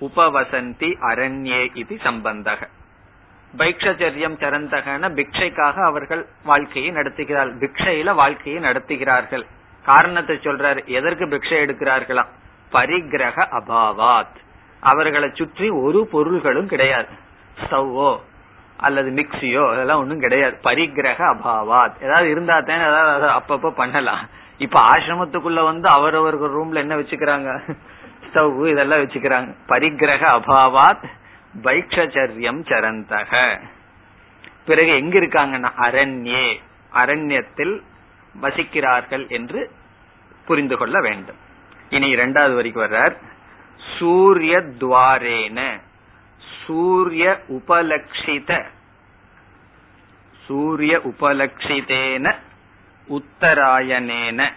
[0.00, 2.60] உபவசந்தி அரண்யே இது சம்பந்தக.
[3.58, 9.44] பைக்ஷச்சரியம் சரந்தகன பிக்ஷைக்காக அவர்கள் வாழ்க்கையை நடத்துகிறார்கள் பிக்ஷையில வாழ்க்கையை நடத்துகிறார்கள்.
[9.84, 12.32] காரணத்தை சொல்றார் எதற்கு பிக்ஷை எடுக்கிறார்களாம்
[12.72, 14.36] பரிகிரக அபாவாத்.
[14.80, 17.14] அவர்களை சுற்றி ஒரு பொருள்களும் கிடையாது.
[17.62, 18.10] ஸ்டவ்வோ
[18.80, 20.58] அல்லது மிக்சியோ அதெல்லாம் ஒண்ணும் கிடையாது.
[20.64, 22.02] பரிகிரக அபாவாத்.
[22.02, 24.28] ஏதாவது இருந்தா தானே ஏதாவது அப்பப்ப பண்ணலாம்.
[24.58, 27.76] இப்ப ஆசிரமத்துக்குள்ள வந்து அவரவர்கள் ரூம்ல என்ன வச்சுக்கிறாங்க?
[28.32, 29.54] ஸ்டவ் இதெல்லாம் வச்சுக்கிறாங்க.
[29.68, 31.04] பரிகிரக அபாவாத்
[31.62, 33.60] பைக்ஷச்சரியம் சரந்தக.
[34.66, 35.70] பிறகு எங்க இருக்காங்கன்னா?
[35.80, 36.60] அரண்யே.
[36.90, 37.82] அரண்யத்தில்
[38.42, 39.70] வசிக்கிறார்கள் என்று
[40.46, 41.36] புரிந்து கொள்ள வேண்டும்.
[41.90, 43.16] இனி இரண்டாவது வரைக்கும் வர்றார்.
[43.98, 45.80] சூரிய துவாரேன
[46.66, 48.64] சூரிய உபலக்ஷித.
[50.46, 52.34] சூரிய உபலக்ஷிதேன
[53.08, 54.52] உத்தராயணேன.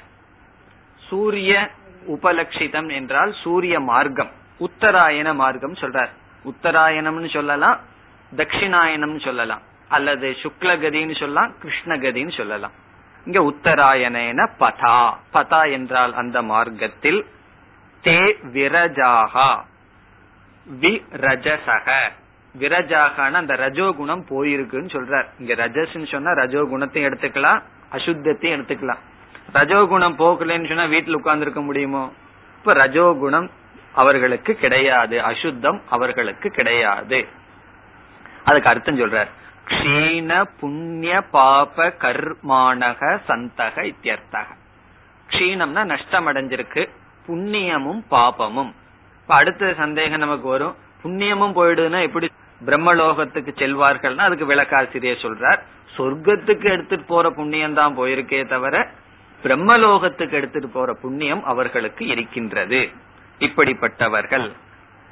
[0.97, 1.69] சூரிய
[2.07, 4.31] உபலட்சிதம் என்றால் சூரிய மார்க்கம்.
[4.59, 6.09] உத்தராயண மார்க்கம் சொல்றார்.
[6.45, 7.79] உத்தராயணம்னு சொல்லலாம்
[8.35, 12.71] தட்சிணாயணம்னு சொல்லலாம் அல்லது சுக்லகதின்னு சொல்லலாம் கிருஷ்ணகதின்னு சொல்லலாம்.
[13.25, 15.17] இங்க உத்தராயணேன பதா.
[15.33, 17.25] பதா என்றால் அந்த மார்க்கத்தில்
[18.03, 19.63] தே விரஜாகா.
[20.71, 21.91] விரஜசக.
[22.59, 25.25] விரஜாகான அந்த ரஜோகுணம் போயிருக்குன்னு சொல்றார்.
[25.39, 28.99] இங்க ரஜஸ்ன்னு சொன்னா ரஜோகுணத்தையும் எடுத்துக்கலாம் அசுத்தத்தையும் எடுத்துக்கலாம்.
[29.53, 32.13] ரஜோகுணம் போகலன்னு சொன்னா வீட்டுல உட்கார்ந்து இருக்க முடியுமோ?
[32.57, 33.49] இப்ப ரஜோகுணம்
[33.93, 37.27] அவர்களுக்கு கிடையாது அசுத்தம் அவர்களுக்கு கிடையாது.
[38.43, 39.27] அதுக்கு அர்த்தம் சொல்றார்.
[39.67, 44.45] க்ஷீண புண்ணிய பாப கர்மானக சந்தக இத்தியர்த்தக.
[45.29, 46.89] க்ஷீணம்னா நஷ்டம் அடைஞ்சிருக்கு
[47.27, 48.73] புண்ணியமும் பாபமும்.
[49.23, 50.75] இப்ப அடுத்த சந்தேகம் நமக்கு வரும்.
[51.03, 52.27] புண்ணியமும் போயிடுதுன்னா எப்படி
[52.65, 55.59] பிரம்மலோகத்துக்கு செல்வார்கள்னா அதுக்கு விளக்காசிரியர் சொல்றார்.
[55.97, 58.75] சொர்க்கத்துக்கு எடுத்துட்டு போற புண்ணியம் தான் போயிருக்கே தவிர
[59.43, 62.89] பிரம்மலோகத்துக்கு எடுத்துட்டு போற புண்ணியம் அவர்களுக்கு இருக்கின்றது.
[63.39, 64.47] இப்படிப்பட்டவர்கள்.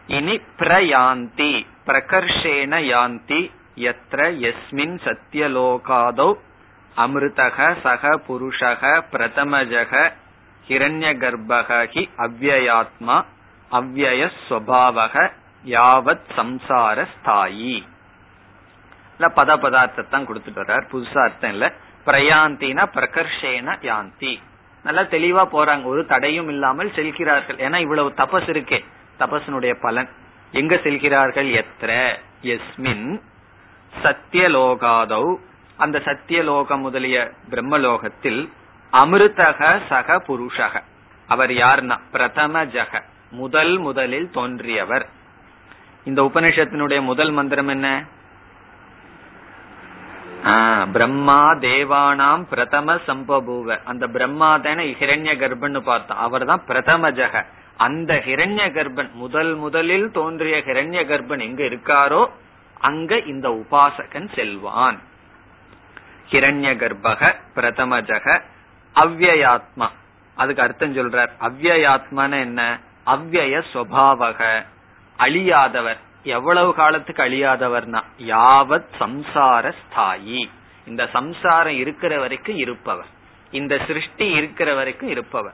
[0.07, 3.41] இனி பிரயாந்தி பிரகர்ஷேன யாந்தி
[3.89, 6.29] எத்திர எஸ்மின் சத்தியலோகாதோ
[6.95, 9.93] அமிர்தக சக புருஷக பிரதமஜக
[10.67, 13.17] ஹிரண்ய கர்ப்பகி அவ்வயாத்மா
[13.71, 15.31] அவ்வயஸ்வபாவக
[15.65, 17.89] யாவத் சம்சார ஸ்தாயி.
[19.19, 20.83] பத பதார்த்தத்தான் கொடுத்துட்டு வர்றார்.
[20.91, 21.73] புதுசா அர்த்தம் இல்ல.
[22.05, 24.39] பிரயாந்தினா பிரகர்ஷேன யாந்தி.
[24.83, 25.83] நல்லா தெளிவா போறாங்க.
[25.83, 27.55] ஒரு தடையும் இல்லாமல் செல்கிறார்கள்.
[27.55, 28.85] ஏன்னா இவ்வளவு தபஸ் இருக்கே.
[29.19, 30.09] தபசனுடைய பலன்.
[30.51, 31.47] எங்க செல்கிறார்கள்?
[31.47, 33.21] எத்திர எஸ்மின்
[34.03, 35.35] சத்தியலோகாதௌ
[35.77, 38.49] அந்த சத்தியலோகம் முதலிய பிரம்மலோகத்தில்
[38.91, 40.83] அமிர்தக சக புருஷக.
[41.27, 41.99] அவர் யார்னா?
[42.11, 43.01] பிரதம ஜக.
[43.31, 45.05] முதல் முதலில் தோன்றியவர்.
[46.09, 47.87] இந்த உபனிஷத்தினுடைய முதல் மந்திரம் என்ன?
[50.93, 53.77] பிரம்மா தேவானாம் பிரதம சம்பபூவ.
[53.91, 57.43] அந்த பிரம்மா தானே ஹிரண்ய கர்ப்பன்னு பார்த்தோம் அவர் தான் பிரதம ஜெக.
[57.87, 62.21] அந்த ஹிரண்ய கர்ப்பன் முதல் முதலில் தோன்றிய ஹிரண்ய கர்ப்பன் எங்க இருக்காரோ
[62.89, 64.99] அங்க இந்த உபாசகன் செல்வான்.
[66.31, 68.27] ஹிரண்ய கர்ப்பக பிரதமஜக
[68.95, 69.89] அவ்வயாத்மா
[70.37, 71.31] அதுக்கு அர்த்தம் சொல்றார்.
[71.47, 72.61] அவ்வயாத்மான என்ன?
[73.05, 74.65] அவ்வய சுவாவக.
[75.19, 75.97] அழியாதவர்.
[76.23, 80.49] எவ்வளவு காலத்துக்கு அழியாதவர்னா யாவத் சம்சார ஸ்தாயி.
[80.87, 83.05] இந்த சம்சாரம் இருக்கிற வரைக்கும் இருப்பவர்.
[83.51, 85.53] இந்த சிருஷ்டி இருக்கிற வரைக்கும் இருப்பவர்.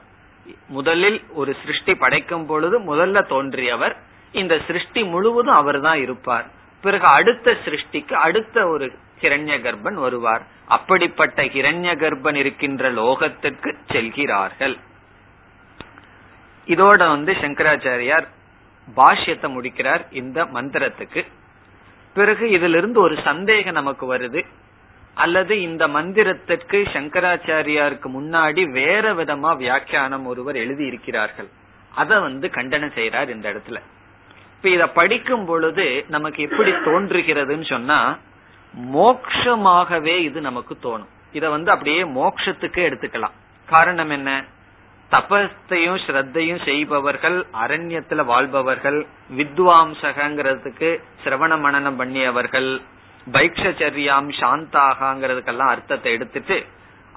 [0.68, 3.98] முதலில் ஒரு சிருஷ்டி படைக்கும் பொழுது முதல்ல தோன்றியவர்.
[4.32, 6.46] இந்த சிருஷ்டி முழுவதும் அவர் தான் இருப்பார்.
[6.82, 8.86] பிறகு அடுத்த சிருஷ்டிக்கு அடுத்த ஒரு
[9.22, 10.42] ஹிரண்ய கர்ப்பன் வருவார்.
[10.68, 14.78] அப்படிப்பட்ட ஹிரண்ய கர்ப்பன் இருக்கின்ற லோகத்திற்கு செல்கிறார்கள்.
[16.68, 18.28] இதோட வந்து சங்கராச்சாரியார்
[18.96, 21.26] பாஷ்யத்தை முடிக்கிறார் இந்த மந்திரத்துக்கு.
[22.14, 24.46] பிறகு இதிலிருந்து ஒரு சந்தேகம் நமக்கு வருது.
[25.14, 31.48] அல்லது இந்த மந்திரத்திற்கு சங்கராச்சாரியாருக்கு முன்னாடி வேற விதமா வியாக்கியானம் ஒருவர் எழுதி இருக்கிறார்கள்
[32.08, 33.82] வந்து கண்டனம் செய்யறார் இந்த இடத்துல.
[34.56, 38.18] இப்ப இத படிக்கும் பொழுது நமக்கு எப்படி தோன்றுகிறதுன்னு சொன்னா
[38.94, 41.08] மோக்ஷமாகவே இது நமக்கு தோணும்.
[41.32, 43.32] இத வந்து அப்படியே மோக்ஷத்துக்கு எடுத்துக்கலாம்.
[43.66, 44.44] காரணம் என்ன?
[45.12, 49.06] தபத்தையும் ஸ்ரத்தையும் செய்பவர்கள் அரண்யத்துல வாழ்பவர்கள்
[49.38, 52.82] வித்வாம்சகங்கிறதுக்கு சிரவண மனநம் பண்ணியவர்கள்
[53.34, 56.66] பைக்ஷரியாம் சாந்தாகாங்கிறதுக்கெல்லாம் அர்த்தத்தை எடுத்துட்டு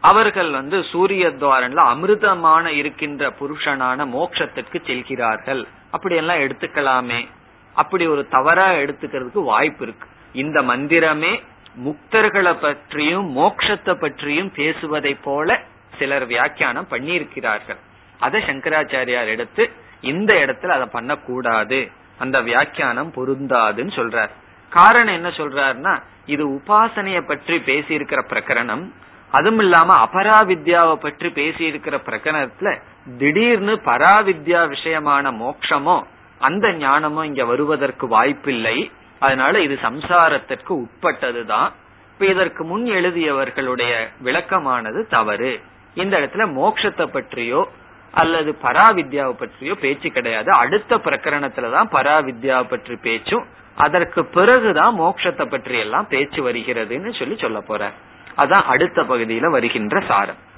[0.01, 5.67] அவர்கள் வந்து சூரிய துவாரன்ல அமிர்தமான இருக்கின்ற புருஷனான மோட்சத்திற்கு செல்கிறார்கள்.
[5.91, 7.29] அப்படியெல்லாம் எடுத்துக்கலாமே.
[7.75, 10.09] அப்படி ஒரு தவறா எடுத்துக்கிறதுக்கு வாய்ப்பு இருக்கு.
[10.33, 11.41] இந்த மந்திரமே
[11.85, 15.65] முக்தர்களை பற்றியும் மோக்ஷத்தை பற்றியும் பேசுவதை போல
[16.01, 17.81] சிலர் வியாக்கியானம் பண்ணியிருக்கிறார்கள்.
[18.21, 19.65] அதை சங்கராச்சாரியார் எடுத்து
[20.13, 21.81] இந்த இடத்துல அதை பண்ணக்கூடாது.
[22.19, 24.33] அந்த வியாக்கியானம் பொருந்தாதுன்னு சொல்றார்.
[24.73, 25.95] காரணம் என்ன சொல்றாருன்னா
[26.27, 28.85] இது உபாசனைய பற்றி பேசி இருக்கிற பிரகரணம்
[29.33, 32.71] அதுவும் இல்லாம அபராவித்யாவை பற்றி பேசியிருக்கிற பிரகரணத்துல
[33.19, 35.99] திடீர்னு பராவித்யா விஷயமான மோட்சமோ
[36.41, 38.77] அந்த ஞானமோ இங்க வருவதற்கு வாய்ப்பில்லை.
[39.19, 41.71] அதனால இது சம்சாரத்திற்கு உட்பட்டதுதான்.
[42.13, 43.93] இப்ப இதற்கு முன் எழுதியவர்களுடைய
[44.27, 45.53] விளக்கமானது தவறு.
[45.95, 47.69] இந்த இடத்துல மோட்சத்தை பற்றியோ
[48.13, 50.53] அல்லது பராவித்யாவை பற்றியோ பேச்சு கிடையாது.
[50.53, 57.91] அடுத்த பிரகரணத்துலதான் பராவித்யாவை பற்றி பேச்சும் அதற்கு பிறகுதான் மோட்சத்தை பற்றி எல்லாம் பேச்சு வருகிறதுன்னு சொல்லி சொல்ல போற.
[58.37, 60.49] அதான் அடுத்த பகுதியில வருகின்ற சாரம்.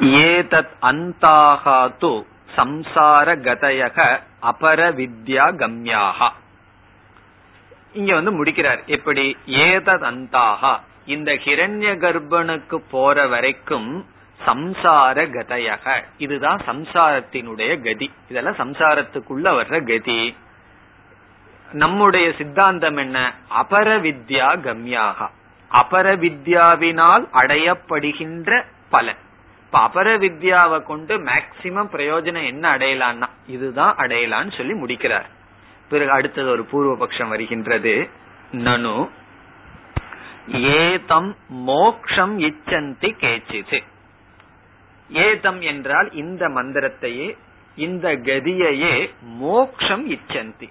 [0.00, 2.24] ஏதத் அந்தாகாத்து
[2.56, 6.28] சம்சார கதையக அபர வித்யா கம்யாகா
[7.92, 8.84] இங்க வந்து முடிக்கிறார்.
[8.86, 9.36] எப்படி?
[9.46, 10.80] ஏதத் அந்தாகா.
[11.10, 14.06] இந்த ஹிரண்ய கர்ப்பனுக்கு போற வரைக்கும்
[14.46, 16.04] சம்சார கதையக.
[16.18, 18.12] இதுதான் சம்சாரத்தினுடைய கதி.
[18.28, 20.36] இதெல்லாம் சம்சாரத்துக்குள்ள வர்ற கதி.
[21.72, 23.34] நம்முடைய சித்தாந்தம் என்ன?
[23.60, 25.30] அபர வித்யா கம்யாகா.
[25.72, 29.16] அபர வித்யாவினால் அடையப்படுகின்ற பலன்.
[29.64, 35.26] இப்ப அபர வித்யாவை கொண்டு மேக்சிமம் பிரயோஜனம் என்ன அடையலான்னா இதுதான் அடையலான்னு சொல்லி முடிக்கிறார்.
[35.88, 38.08] பிறகு அடுத்தது ஒரு பூர்வபக்ஷம் வருகின்றது.
[38.52, 39.08] நனு.
[40.52, 43.82] ஏதம் மோக்ஷம் இச்சந்தி கேச்சிது.
[45.10, 47.36] ஏதம் என்றால் இந்த மந்திரத்தையே
[47.76, 50.68] இந்த கதியையே மோக்ஷம் இச்சந்தி.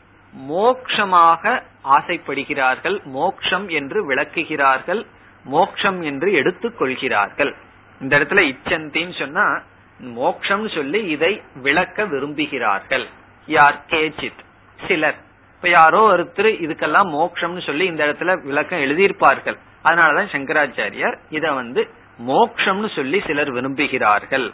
[0.50, 5.06] மோக்ஷமாக ஆசைப்படுகிறார்கள் மோக்ஷம் என்று விளக்குகிறார்கள்
[5.44, 7.54] மோக்ஷம் என்று எடுத்துக்கொள்கிறார்கள்
[8.02, 9.62] இந்த இடத்துல இச்சந்தின்னு சொன்னா
[10.00, 13.06] மோக்ஷம் சொல்லி இதை விளக்க விரும்புகிறார்கள்.
[13.48, 13.82] யார்?
[13.90, 14.40] கேச்சித்.
[14.88, 15.16] சிலர்.
[15.56, 19.58] இப்ப யாரோ ஒருத்தர் இதுக்கெல்லாம் மோக்ஷம்னு சொல்லி இந்த இடத்துல விளக்கம் எழுதியிருப்பார்கள்.
[19.84, 21.90] அதனாலதான் சங்கராச்சாரியார் இத வந்து
[22.28, 24.54] மோக்ஷம்னு சொல்லி சிலர் விரும்புகிறார்கள்.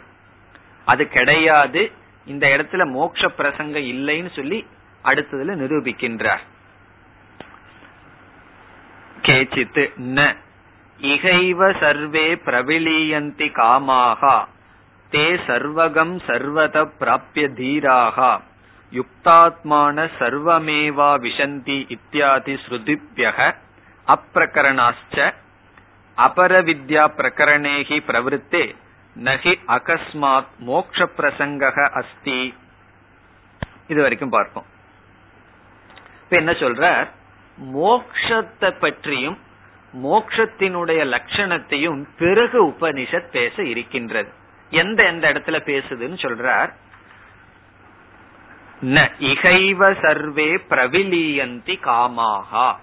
[0.84, 1.92] அது கிடையாது.
[2.26, 4.66] இந்த இடத்துல மோக்ஷ பிரசங்கம் இல்லைன்னு சொல்லி
[5.04, 6.42] அடுத்ததுல நிரூபிக்கின்றார்.
[9.22, 10.36] கேச்சித்து ந.
[11.00, 14.44] இகைவ சர்வே பிரவிலீயந்தி காமாகா.
[15.10, 18.40] தே சர்வகம் சர்வத பிராபிய தீராகா.
[18.92, 23.54] யுக்தாத்மான சர்வமேவா விஷந்தி இத்தியாதி ஸ்ருதிபியக.
[24.06, 25.34] அப்பிரகரணாச்ச
[26.16, 28.76] அபரவித்யா பிரகரணேகி பிரவருத்தே
[29.24, 32.54] நகி அகஸ்மாத் மோக்ஷ பிரசங்க அஸ்தி.
[33.88, 34.64] இது வரைக்கும் பார்ப்போம்.
[36.22, 37.08] இப்ப என்ன சொல்ற
[37.74, 39.38] மோக்ஷத்தை பற்றியும்
[40.02, 44.32] மோக்ஷத்தினுடைய லட்சணத்தையும் பிறகு உபனிஷத் பேச இருக்கின்றது.
[44.70, 46.72] எந்த எந்த இடத்துல பேசுதுன்னு சொல்றார்?
[48.82, 52.76] ந இகைவ சர்வே பிரவிலியந்தி காமாகா.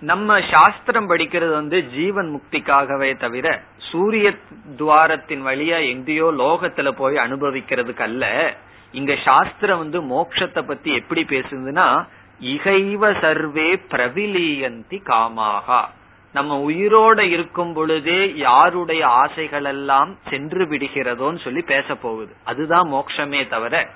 [0.00, 4.36] நம்ம சாஸ்திரம் படிக்கிறது வந்து ஜீவன் முக்திக்காகவே தவிர சூரிய
[4.78, 8.54] துவாரத்தின் வழியா எங்கேயோ லோகத்துல போய் அனுபவிக்கிறதுக்கு அல்ல
[8.92, 12.06] இங்க சாஸ்திரம் வந்து மோட்சத்தை பத்தி எப்படி பேசுதுன்னா
[12.40, 15.84] இகைவ சர்வே பிரவிலீயந்தி காமாகா.
[16.32, 23.88] நம்ம உயிரோட இருக்கும் பொழுதே யாருடைய ஆசைகள் எல்லாம் சென்று விடுகிறதோன்னு சொல்லி பேச போகுது அதுதான் மோக்ஷமே தவிர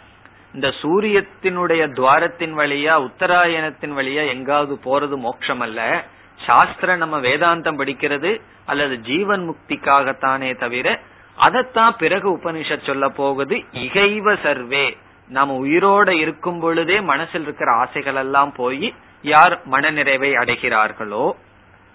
[0.55, 6.05] இந்த சூரியத்தினுடைய துவாரத்தின் வழியா உத்தராயணத்தின் வழியா எங்காவது போறது மோட்சம் அல்ல
[6.46, 11.00] சாஸ்திரம் நம்ம வேதாந்தம் படிக்கிறது அல்லது ஜீவன் முக்திக்காகத்தானே தவிர
[11.36, 14.96] அதைத்தான் பிறகு உபனிஷத் சொல்ல போகுது இகைவ சர்வே.
[15.28, 21.36] நாம உயிரோட இருக்கும் பொழுதே மனசில் இருக்கிற ஆசைகள் எல்லாம் போய் யார் மனநிறைவை அடைகிறார்களோ?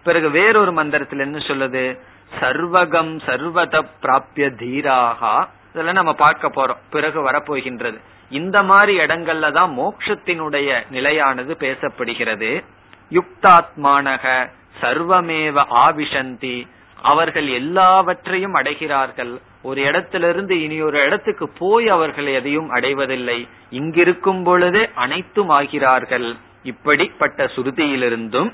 [0.03, 1.99] பிறகு வேறொரு மந்திரத்தில் என்ன சொல்லுது?
[2.39, 5.47] சர்வகம் சர்வத பிராபிய தீராகா.
[5.71, 6.77] இதெல்லாம் நம்ம பார்க்க போறோம்.
[6.89, 7.97] பிறகு வரப்போகின்றது.
[8.30, 12.63] இந்த மாதிரி இடங்கள்ல தான் மோக்ஷத்தினுடைய நிலையானது பேசப்படுகிறது.
[13.11, 14.49] யுக்தாத்மானக
[14.82, 16.67] சர்வமேவ ஆவிஷந்தி
[17.01, 19.38] அவர்கள் எல்லாவற்றையும் அடைகிறார்கள்.
[19.61, 23.47] ஒரு இடத்திலிருந்து இனி ஒரு இடத்துக்கு போய் அவர்கள் எதையும் அடைவதில்லை.
[23.71, 26.36] இங்கிருக்கும் பொழுதே அனைத்தும் ஆகிறார்கள்.
[26.63, 28.53] இப்படிப்பட்ட சுருதியிலிருந்தும்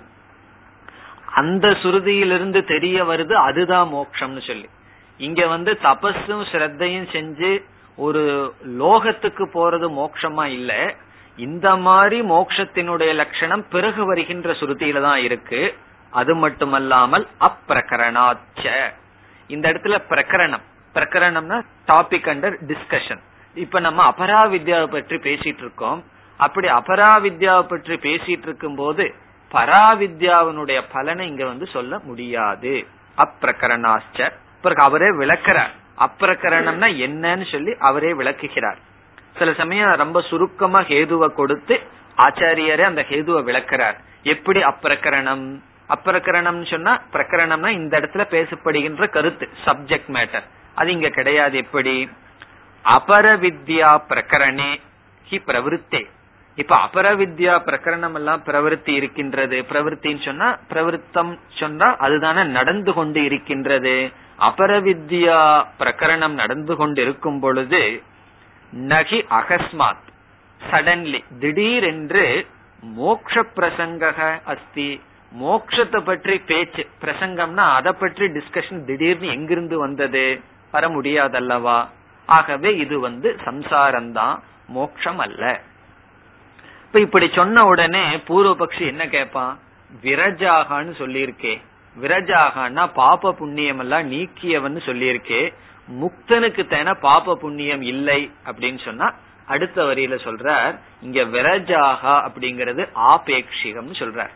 [1.25, 4.69] அந்த சுருதியிலிருந்து தெரிய வருது அதுதான் மோக்ஷம்னு சொல்லி.
[5.17, 7.65] இங்க வந்து தபஸும் ஸ்ரத்தையும் செஞ்சு
[7.95, 10.95] ஒரு லோகத்துக்கு போறது மோட்சமா இல்ல.
[11.37, 15.75] இந்த மாதிரி மோக்ஷத்தினுடைய லட்சணம் பிறகு வருகின்ற சுருதியில தான் இருக்கு.
[16.09, 18.93] அது மட்டுமல்லாமல் அப்பிரகரணாச்ச.
[19.47, 20.61] இந்த இடத்துல பிரகரணம்.
[20.93, 23.19] பிரகரணம்னா டாபிக் அண்டர் டிஸ்கஷன்
[23.55, 26.03] இப்ப நம்ம அபராவித்யாவை பற்றி பேசிட்டு இருக்கோம்.
[26.37, 29.13] அப்படி அபராவித்யாவை பற்றி பேசிட்டு இருக்கும் போது
[29.51, 32.85] பராவித்யாவினுடைய பலனை இங்க வந்து சொல்ல முடியாது.
[33.17, 34.31] அப்பிரகரணாச்ச.
[34.61, 35.81] பிறகு அவரே விளக்குறார்.
[35.99, 38.77] அப்பிரகரணம்னா என்னன்னு சொல்லி அவரே விளக்குகிறார்.
[39.37, 41.79] சில சமயம் ரொம்ப சுருக்கமா ஹேதுவை கொடுத்து
[42.17, 43.95] ஆச்சாரியரே அந்த ஹேதுவை விளக்குறார்.
[44.23, 45.59] எப்படி அப்பிரகரணம்?
[45.89, 50.43] அப்பிரகரணம் சொன்னா பிரகரணம்னா இந்த இடத்துல பேசப்படுகின்ற கருத்து சப்ஜெக்ட் மேட்டர்
[50.75, 52.09] அது இங்க கிடையாது எப்படி?
[52.85, 54.81] அபரவித்யா பிரகரணே
[55.29, 56.05] ஹி பிரவருத்தே.
[56.55, 59.65] இப்ப அபரவித்யா பிரகரணம் எல்லாம் பிரவருத்தி இருக்கின்றது.
[59.69, 64.11] பிரவருத்தின்னு சொன்னா பிரவருத்தம் சொன்னா அதுதானே நடந்து கொண்டு இருக்கின்றது.
[64.47, 65.39] அபரவித்யா
[65.79, 68.03] பிரகரணம் நடந்து கொண்டு இருக்கும் பொழுது
[68.73, 70.07] நகி அகஸ்மாத்
[70.71, 72.47] சடன்லி திடீரென்று
[72.83, 74.03] மோக்ஷ பிரசங்க
[74.43, 75.01] அஸ்தி
[75.41, 80.41] மோக்ஷத்தை பற்றி பேச்சு பிரசங்கம்னா அதை பற்றி டிஸ்கஷன் திடீர்னு எங்கிருந்து வந்தது?
[80.71, 81.87] வர முடியாதல்லவா?
[82.25, 84.35] ஆகவே இது வந்து சம்சாரம்தான்
[84.67, 85.61] மோக்ஷம் அல்ல.
[86.85, 89.59] இப்ப இப்படி சொன்ன உடனே பூர்வபக்ஷி என்ன கேட்பான்?
[90.03, 91.53] விரஜாகான்னு சொல்லியிருக்கே.
[92.01, 95.53] விரஜாகனா பாப புண்ணியம் எல்லாம் நீக்கியவன் சொல்லியிருக்கே.
[96.01, 99.13] முக்தனுக்கு தான பாப புண்ணியம் இல்லை அப்படின்னு சொன்னா
[99.45, 104.33] அடுத்த வரியில சொல்றார் இங்க விரஜாகா அப்படிங்கறது ஆபேட்சிகம் சொல்றார்.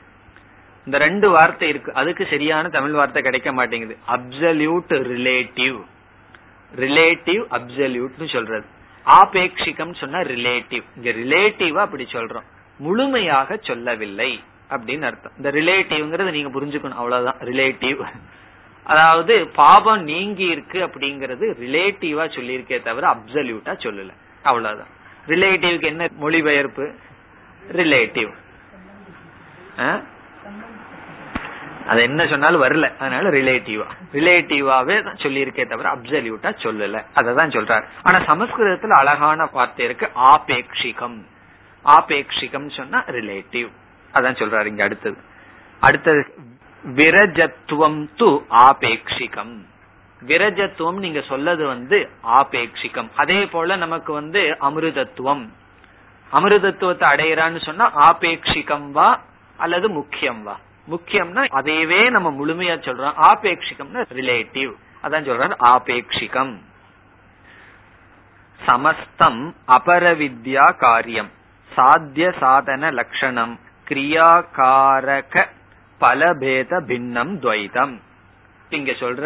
[0.85, 3.97] இந்த ரெண்டு வார்த்தை இருக்கு அதுக்கு சரியான தமிழ் வார்த்தை கிடைக்க மாட்டேங்குது.
[4.07, 5.79] அப்சல்யூட் ரிலேட்டிவ்
[6.75, 8.65] ரிலேட்டிவ் அப்சல்யூட்னு சொல்றது.
[9.05, 12.47] ஆபேட்சிகம் சொன்னா ரிலேட்டிவ் இங்க ரிலேட்டிவா அப்படி சொல்றோம்.
[12.77, 14.39] முழுமையாக சொல்லவில்லை.
[14.69, 15.31] அப்படின்னு அர்த்தம்.
[15.37, 16.99] இந்த ரிலேட்டிவ்ங்கிறது நீங்க புரிஞ்சுக்கணும்.
[17.01, 17.35] அவ்வளவுதான்.
[17.39, 18.05] ரிலேட்டிவ்
[18.83, 24.09] அதாவது பாபம் நீங்கி இருக்கு அப்படிங்கறது ரிலேட்டிவா சொல்லியிருக்கே தவிர அப்சல்யூட்டா சொல்லல.
[24.43, 24.91] அவ்வளவுதான்.
[25.27, 26.91] ரிலேட்டிவ்க்கு என்ன மொழிபெயர்ப்பு?
[27.71, 28.31] ரிலேட்டிவ்
[31.87, 32.97] அது என்ன சொன்னாலும் வரல.
[32.97, 37.03] அதனால ரிலேட்டிவா ரிலேட்டிவாவே தான் சொல்லியிருக்கே தவிர அப்சல்யூட்டா சொல்லல.
[37.15, 37.85] அததான் சொல்றாரு.
[38.03, 41.17] ஆனா சமஸ்கிருதத்துல அழகான வார்த்தை இருக்கு ஆபேக்ஷிகம்.
[41.85, 43.69] ஆபேக்ஷிகம் சொன்னா ரிலேட்டிவ்
[44.17, 45.17] அதான் சொல்றாரு இங்க அடுத்தது.
[45.79, 46.21] அடுத்தது
[46.95, 49.55] விரஜத்துவம் து ஆபேக்ஷிகம்.
[50.21, 53.09] விரஜத்துவம் நீங்க சொல்லது வந்து ஆபேக்ஷிகம்.
[53.15, 55.43] அதே போல நமக்கு வந்து அமிர்தத்துவம்.
[56.31, 59.19] அமிர்தத்துவத்தை அடையிறான்னு சொன்னா ஆபேட்சிகம் வா
[59.57, 60.55] அல்லது முக்கியம் வா.
[60.89, 63.15] முக்கியம்னா அதையவே நம்ம முழுமையா சொல்றோம்.
[63.31, 64.71] ஆபேட்சிகம்னா ரிலேட்டிவ்
[65.03, 66.55] அதான் சொல்றாரு ஆபேட்சிகம்
[68.59, 71.29] சமஸ்தம் அபரவித்யா காரியம்.
[71.71, 73.59] சாத்திய சாதன லட்சணம்
[73.89, 75.45] கிரியாகாரக
[75.99, 77.99] பலபேத பின்னம் துவைதம்.
[78.69, 79.25] இங்க சொல்ற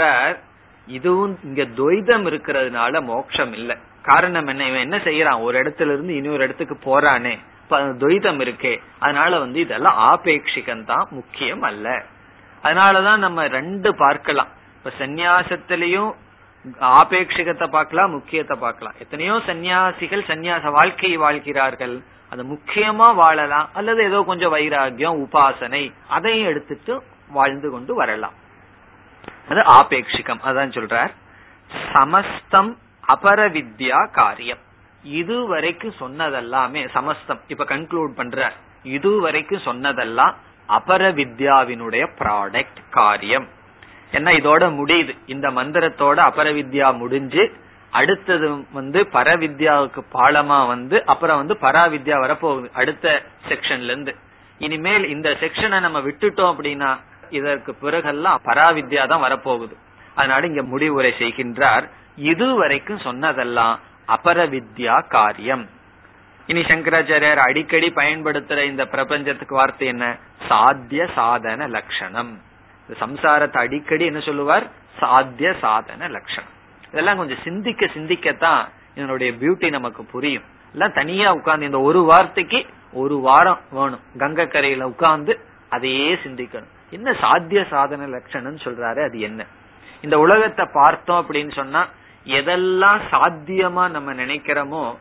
[0.88, 3.78] இதுவும் இங்க துவைதம் இருக்கிறதுனால மோட்சம் இல்லை.
[4.03, 4.68] காரணம் என்ன?
[4.68, 5.41] இவன் என்ன செய்யறான்?
[5.41, 7.39] ஒரு இடத்துல இருந்து இன்னொரு இடத்துக்கு போறானே.
[7.72, 8.82] துவைதம் இருக்கே.
[8.99, 12.03] அதனால வந்து இதெல்லாம் ஆபேட்சிகம் தான் முக்கியம் அல்ல.
[12.64, 14.47] அதனாலதான் நம்ம ரெண்டு பார்க்கலாம்.
[14.78, 16.12] இப்ப சந்நியாசத்திலையும்
[16.82, 18.93] ஆபேட்சிகத்தை பார்க்கலாம் முக்கியத்தை பார்க்கலாம்.
[18.99, 22.03] எத்தனையோ சன்னியாசிகள் சன்னியாச வாழ்க்கையை வாழ்கிறார்கள்.
[22.32, 28.34] அது முக்கியமா வாழலாம் அல்லது ஏதோ கொஞ்சம் வைராகியம் உபாசனை அதையும் எடுத்துட்டு வாழ்ந்து கொண்டு வரலாம்.
[29.49, 31.11] அது ஆபேட்சிகம் அதான் சொல்றார்.
[31.93, 32.77] சமஸ்தம்
[33.07, 34.57] அபரவித்யா காரியம்.
[35.03, 38.51] இது வரைக்கும் சொன்னதெல்லாமே சமஸ்தம் இப்ப கன்க்ளூட் பண்ற
[38.84, 40.36] இது வரைக்கும் சொன்னதெல்லாம்
[40.69, 43.47] அபர வித்யாவினுடைய ப்ராடக்ட் காரியம்.
[44.11, 45.13] என்ன இதோட முடியுது.
[45.25, 47.43] இந்த மந்திரத்தோட அபரவித்யா முடிஞ்சு
[47.91, 54.13] அடுத்தது வந்து பரவித்யாவுக்கு பாலமா வந்து அப்புறம் வந்து பராவித்யா வரப்போகுது அடுத்த செக்ஷன்ல இருந்து
[54.57, 56.89] இனிமேல் இந்த செக்ஷனை நம்ம விட்டுட்டோம் அப்படின்னா
[57.29, 59.75] இதற்கு பிறகெல்லாம் பராவித்யா தான் வரப்போகுது.
[60.15, 61.85] அதனால இங்க முடிவுரை செய்கின்றார்
[62.15, 65.69] இது வரைக்கும் சொன்னதெல்லாம் அபரவித்யா காரியம்.
[66.47, 70.05] இனி சங்கராச்சாரியார் அடிக்கடி பயன்படுத்துற இந்த பிரபஞ்சத்துக்கு வார்த்தை என்ன?
[70.47, 72.31] சாத்திய சாதன லட்சணம்.
[72.89, 74.65] சம்சாரத்தை அடிக்கடி என்ன சொல்லுவார்?
[74.99, 76.55] சாத்திய சாதன லட்சணம்.
[76.91, 78.63] இதெல்லாம் கொஞ்சம் சிந்திக்க சிந்திக்கத்தான்
[78.95, 80.43] இதனுடைய பியூட்டி நமக்கு புரியும்.
[80.73, 83.99] எல்லாம் தனியா உட்கார்ந்து இந்த ஒரு வார்த்தைக்கு ஒரு வாரம் வேணும்.
[84.17, 85.39] கங்கை கரையில உட்கார்ந்து
[85.69, 86.71] அதையே சிந்திக்கணும்.
[86.89, 89.45] என்ன சாத்திய சாதன லட்சணம் சொல்றாரு அது என்ன?
[90.01, 91.87] இந்த உலகத்தை பார்த்தோம் அப்படின்னு சொன்னா
[92.25, 94.95] எதெல்லாம் சாத்தியமா நம்ம நினைக்கிறோமோ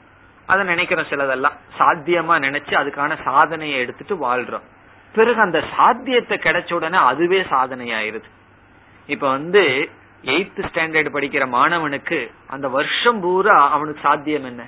[0.46, 1.56] அதை நினைக்கிறோம் சிலதெல்லாம்.
[1.78, 4.66] சாத்தியமா நினைச்சு அதுக்கான சாதனையை எடுத்துட்டு வாழ்றோம்.
[5.14, 8.28] பிறகு அந்த சாத்தியத்தை கிடைச்ச உடனே அதுவே சாதனை ஆயிருது
[9.06, 9.90] இப்ப வந்து
[10.24, 14.66] எயித்து ஸ்டாண்டர்ட் படிக்கிற மாணவனுக்கு அந்த வருஷம் பூரா அவனுக்கு சாத்தியம் என்ன?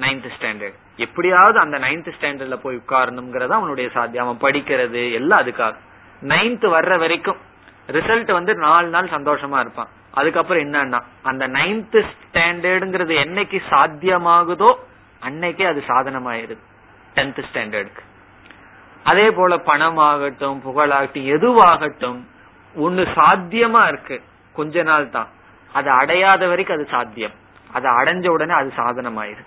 [0.00, 4.26] நைன்த் ஸ்டாண்டர்ட் எப்படியாவது அந்த நைன்த் ஸ்டாண்டர்ட்ல போய் உட்காரணுங்கிறத அவனுடைய சாத்தியம்.
[4.26, 5.74] அவன் படிக்கிறது எல்லாம் அதுக்காக.
[6.22, 7.36] நைன்த் வர்ற வரைக்கும்
[7.88, 9.88] ரிசல்ட் வந்து நாலு நாள் சந்தோஷமா இருப்பான்.
[10.10, 14.74] அதுக்கப்புறம் என்னன்னா அந்த நைன்த் ஸ்டாண்டர்டுங்கிறது என்னைக்கு சாத்தியமாகுதோ
[15.22, 16.58] அன்னைக்கே அது சாதனமாயிருது
[17.14, 18.02] டென்த் ஸ்டாண்டர்டுக்கு
[19.04, 22.20] அதே போல பணமாகட்டும் புகழாகட்டும் எதுவாகட்டும்
[22.74, 24.22] ஒன்னு சாத்தியமா இருக்கு.
[24.52, 25.28] கொஞ்ச நாள் தான்.
[25.72, 27.32] அதை அடையாத வரைக்கும் அது சாத்தியம்.
[27.72, 29.42] அதை அடைஞ்ச உடனே அது சாதனமாயிரு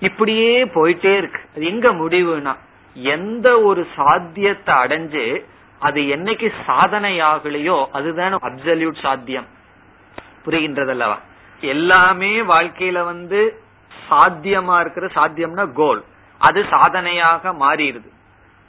[0.00, 1.40] இப்படியே போயிட்டே இருக்கு.
[1.54, 2.56] அது எங்க முடிவுனா
[2.94, 5.44] எந்த ஒரு சாத்தியத்தை அடைஞ்சு
[5.78, 9.46] அது என்னைக்கு சாதனை ஆகலையோ அதுதான் அப்சல்யூட் சாத்தியம்.
[10.46, 11.18] புரிகின்றதல்லவா?
[11.60, 13.60] எல்லாமே வாழ்க்கையில வந்து
[14.10, 16.04] சாத்தியமா இருக்கிற சாத்தியம்னா கோல்
[16.38, 18.10] அது சாதனையாக மாறிடுது.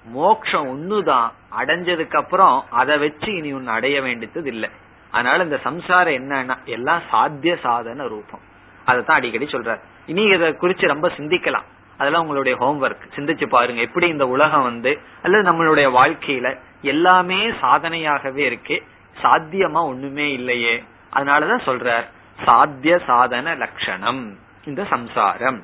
[0.06, 1.30] மோக்ஷம் ஒண்ணுதான்.
[1.60, 4.70] அடைஞ்சதுக்கு அப்புறம் அதை வச்சு இனி ஒன்னு அடைய வேண்டியது இல்லை.
[5.12, 8.40] அதனால இந்த சம்சாரம் என்னன்னா எல்லாம் சாத்திய சாதன ரூபம்.
[8.86, 9.80] அதைத்தான் அடிக்கடி சொல்றாரு.
[10.06, 11.66] இனி இதை குறிச்சு ரொம்ப சிந்திக்கலாம்.
[11.98, 13.82] அதெல்லாம் உங்களுடைய ஹோம்ஒர்க் சிந்திச்சு பாருங்க.
[13.82, 18.84] எப்படி இந்த உலகம் வந்து அல்லது நம்மளுடைய வாழ்க்கையில எல்லாமே சாதனையாகவே இருக்கு
[19.22, 20.84] சாத்தியமா ஒண்ணுமே இல்லையே.
[21.14, 22.06] அதனாலதான் சொல்றார்
[22.46, 24.38] சாத்திய சாதன லட்சணம்.
[24.64, 25.64] இந்த சம்சாரம்.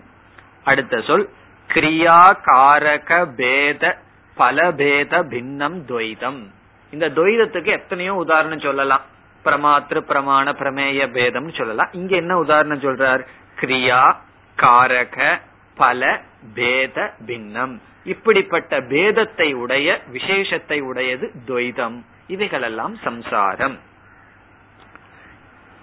[0.63, 1.29] அடுத்த சொல்
[1.73, 3.97] கிரியா காரக பேத
[4.37, 6.47] பலபேத பின்னம் துவைதம்.
[6.91, 9.01] இந்த துவைதத்துக்கு எத்தனையோ உதாரணம் சொல்லலாம்.
[9.45, 11.89] பிரமாத்திரு பிரமாண பிரமேய பேதம் சொல்லலாம்.
[11.91, 13.27] இங்க என்ன உதாரணம் சொல்றார்?
[13.59, 14.15] கிரியா
[14.57, 15.39] காரக
[15.75, 16.21] பல
[16.53, 17.81] பேத பின்னம்.
[18.03, 22.03] இப்படிப்பட்ட பேதத்தை உடைய விசேஷத்தை உடையது துவைதம்.
[22.27, 23.79] இவைகளெல்லாம் சம்சாரம்.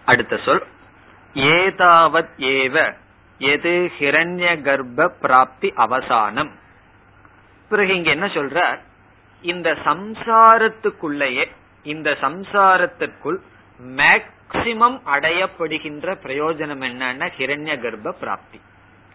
[0.04, 0.66] அடுத்த சொல்.
[1.34, 2.94] ஏதாவத் ஏவ
[3.38, 6.50] எது ஹிரண்ய கர்ப்ப பிராப்தி அவசானம்.
[7.68, 8.78] பிறகு இங்க என்ன சொல்ற
[9.42, 11.48] இந்த சம்சாரத்துக்குள்ளேயே
[11.82, 13.36] இந்த சம்சாரத்திற்குள்
[13.86, 18.60] மேக்சிமம் அடையப்படுகின்ற பிரயோஜனம் என்னன்னா ஹிரண்ய கர்ப்ப பிராப்தி.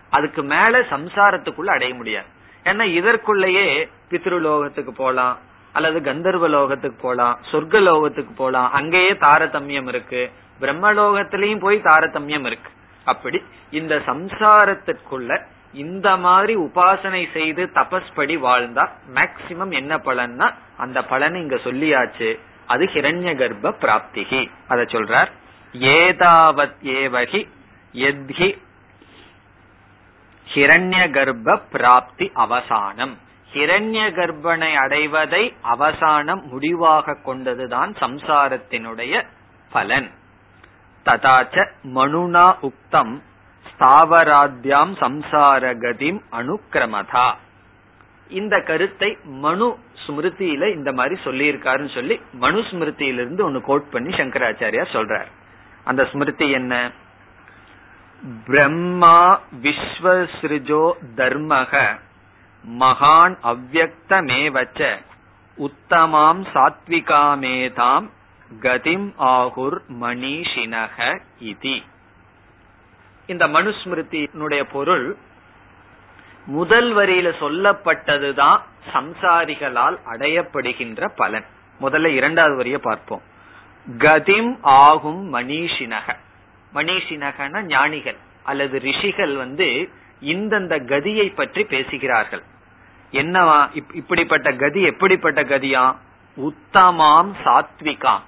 [0.09, 2.25] அதுக்கு மேல சம்சாரத்துக்குள்ள அடைய முடியாது.
[2.63, 5.37] ஏன்னா இதற்குள்ளேயே பித்ருலோகத்துக்கு போலாம்
[5.71, 8.71] அல்லது கந்தர்வ லோகத்துக்கு போலாம் சொர்க்க லோகத்துக்கு போலாம்.
[8.71, 10.31] அங்கேயே தாரதமியம் இருக்கு.
[10.61, 12.69] பிரம்மலோகத்திலையும் போய் தாரதமியம் இருக்கு.
[13.03, 15.41] அப்படி இந்த சம்சாரத்திற்குள்ள
[15.73, 22.39] இந்த மாதிரி உபாசனை செய்து தபஸ் படி வாழ்ந்தா மேக்சிமம் என்ன பலன்னா அந்த பலன் இங்க சொல்லியாச்சு.
[22.67, 24.49] அது ஹிரண்ய கர்ப்ப பிராப்திகி.
[24.67, 25.31] அத சொல்றார்.
[25.73, 27.47] ஏதாவத் ஏவகி
[27.93, 28.57] எத்ஹி
[30.53, 33.17] ஹிரண்ய கர்ப்ப பிராப்தி அவசானம்.
[33.53, 39.25] ஹிரண்ய கர்ப்பனை அடைவதை அவசானம் முடிவாக கொண்டதுதான் சம்சாரத்தினுடைய
[39.69, 40.11] பலன்.
[41.05, 43.21] ததாச்ச மனுனா உக்தம்
[43.69, 47.35] ஸ்தாவராத்யாம் சம்சார கதிம் அனுக்கிரமதா
[48.29, 55.25] இந்த கருத்தை மனு ஸ்மிருதியில இந்த மாதிரி சொல்லியிருக்காருன்னு சொல்லி மனு ஸ்மிருதியிலிருந்து ஒன்னு கோட் பண்ணி சங்கராச்சாரியா சொல்றார்.
[55.83, 56.91] அந்த ஸ்மிருதி என்ன?
[58.45, 61.99] பிரம்மா விஸ்வசிருஜோ தர்மக
[62.79, 64.97] மகான் அவ்வக்தமேவச்ச
[65.57, 68.09] உத்தமாம் சாத்விகாமேதாம்
[68.61, 71.83] கதிம் ஆகுர் மணிஷினக இதி.
[73.27, 75.17] இந்த மனுஸ்மிருதியினுடைய பொருள்
[76.45, 78.59] முதல் வரியில சொல்லப்பட்டதுதான்
[78.93, 81.45] சம்சாரிகளால் அடையப்படுகின்ற பலன்.
[81.81, 83.21] முதல்ல இரண்டாவது வரிய பார்ப்போம்.
[83.97, 86.15] கதிம் ஆகும் மணிஷினக.
[86.73, 89.89] மணிஷினகன ஞானிகள் அல்லது ரிஷிகள் வந்து
[90.21, 92.43] இந்தந்த கதியை பற்றி பேசுகிறார்கள்.
[93.11, 93.83] என்னவா?
[93.93, 95.95] இப்படிப்பட்ட கதி எப்படிப்பட்ட கதியா?
[96.37, 98.21] உத்தமாம் சாத்விகாம்.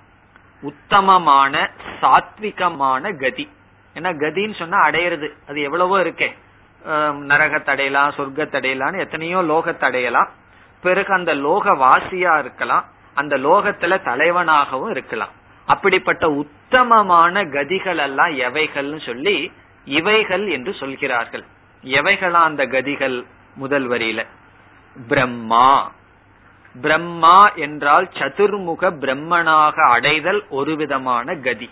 [0.61, 1.69] உத்தமமான
[2.01, 3.49] சாத்விகமான கதி.
[3.95, 5.29] ஏன்னா கதின்னு சொன்னா அடையிறது.
[5.47, 5.99] அது எவ்வளவோ
[6.87, 10.27] இருக்கே நரகத்தடையலாம் சொர்க்கத்தடையலாம்னு எத்தனையோ லோகத்தடையலாம்
[10.81, 15.29] பிறகு அந்த லோக வாசியா இருக்கலாம் அந்த லோகத்துல தலைவனாகவும் இருக்கலாம்.
[15.65, 19.51] அப்படிப்பட்ட உத்தமமான கதிகள் எல்லாம் எவைகள்னு சொல்லி
[19.85, 21.43] இவைகள் என்று சொல்கிறார்கள்.
[21.83, 23.25] எவைகளா அந்த கதிகள்
[23.55, 24.25] முதல் வரியில?
[25.07, 25.91] பிரம்மா.
[26.81, 31.69] பிரம்மா என்றால் சதுர்முக பிரம்மனாக அடைதல் ஒரு விதமான கதி.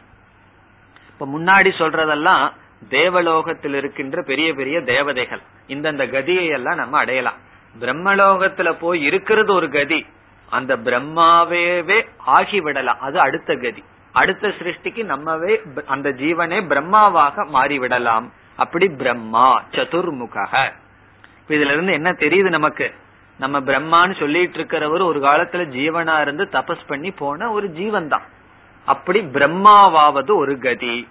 [1.08, 2.52] இப்ப முன்னாடி சொல்றதெல்லாம்
[2.90, 5.40] தேவலோகத்தில் இருக்கின்ற பெரிய பெரிய தேவதைகள்.
[5.68, 7.38] இந்தந்த கதியை எல்லாம் நம்ம அடையலாம்.
[7.80, 10.06] பிரம்மலோகத்துல போய் இருக்கிறது ஒரு கதி.
[10.50, 13.00] அந்த பிரம்மாவே ஆகிவிடலாம்.
[13.00, 13.84] அது அடுத்த கதி.
[14.12, 18.30] அடுத்த சிருஷ்டிக்கு நம்மவே அந்த ஜீவனே பிரம்மாவாக மாறிவிடலாம்.
[18.56, 20.72] அப்படி பிரம்மா சதுர்முக
[21.48, 22.94] இதுல இருந்து என்ன தெரியுது நமக்கு?
[23.40, 28.22] நம்ம பிரம்மான்னு சொல்லிட்டு இருக்கிறவர் ஒரு காலத்துல ஜீவனா இருந்து தபஸ் பண்ணி போன ஒரு ஜீவன் தான்
[28.86, 31.08] அப்படி பிரம்மாவாவது ஒரு கதி.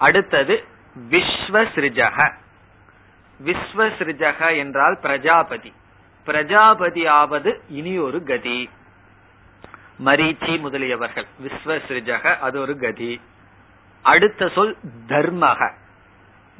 [0.00, 0.64] அடுத்தது
[1.10, 2.32] விஸ்வசிருஜக.
[3.44, 5.72] விஸ்வசிருஜக என்றால் பிரஜாபதி.
[6.24, 8.70] பிரஜாபதி ஆவது இனி ஒரு கதி.
[10.04, 11.26] மரீச்சி முதலியவர்கள்.
[11.42, 13.20] விஸ்வசிருஜக அது ஒரு கதி.
[14.02, 14.76] அடுத்த சொல்
[15.08, 15.72] தர்மக.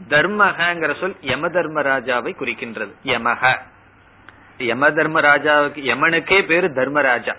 [0.09, 2.93] தர்மகங்கிற சொல் யம தர்மராஜாவை குறிக்கின்றது.
[3.05, 3.59] யமக.
[4.59, 7.37] யம தர்மராஜாவுக்கு யமனுக்கே பேரு தர்மராஜா.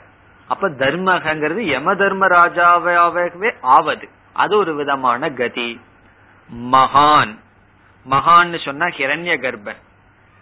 [0.48, 4.10] அப்ப தர்மகங்கிறது யம தர்மராஜாவே ஆவது.
[4.34, 5.82] அது ஒரு விதமான கதி.
[6.56, 7.38] மகான்.
[8.10, 9.78] மகான் சொன்னா ஹிரண்ய கர்ப்பர்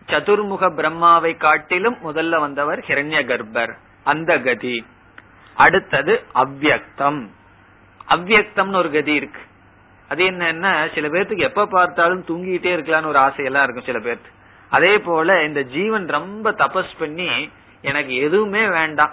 [0.08, 4.86] சதுர்முக பிரம்மாவை காட்டிலும் முதல்ல வந்தவர் ஹிரண்ய கர்ப்பர் அந்த கதி.
[5.54, 7.28] அடுத்தது அவ்வியக்தம்.
[8.10, 9.42] அவ்வியக்தம்னு ஒரு கதி இருக்கு.
[10.10, 14.30] அது என்னன்னா சில பேர்த்துக்கு எப்ப பார்த்தாலும் தூங்கிட்டே இருக்கலாம்னு ஒரு ஆசையெல்லாம் இருக்கும் சில பேர்த்து
[14.70, 17.50] அதே போல இந்த ஜீவன் ரொம்ப தபஸ் பண்ணி
[17.82, 19.12] எனக்கு எதுவுமே வேண்டாம்.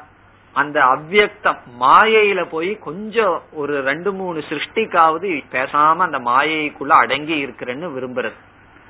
[0.60, 8.38] அந்த அவ்வியக்தம் மாயையில போய் கொஞ்சம் ஒரு ரெண்டு மூணு சிருஷ்டிக்காவது பேசாம அந்த மாயைக்குள்ள அடங்கி இருக்கிறேன்னு விரும்புறது.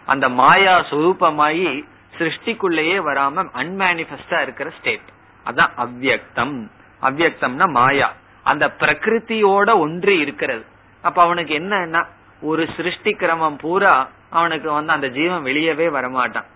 [0.06, 1.70] அந்த மாயா சுரூபமாயி
[2.18, 5.08] சிருஷ்டிக்குள்ளேயே வராம அன்மேனிபெஸ்டா இருக்கிற ஸ்டேட்
[5.46, 6.56] அதான் அவ்வியக்தம்.
[7.02, 8.08] அவ்வியக்தம்னா மாயா.
[8.42, 10.64] அந்த பிரகிருத்தியோட ஒன்று இருக்கிறது.
[11.02, 12.02] அப்ப அவனுக்கு என்னன்னா
[12.40, 16.48] ஒரு சிருஷ்டி கிரமம் பூரா அவனுக்கு வந்து அந்த ஜீவன் வெளியவே வரமாட்டான்.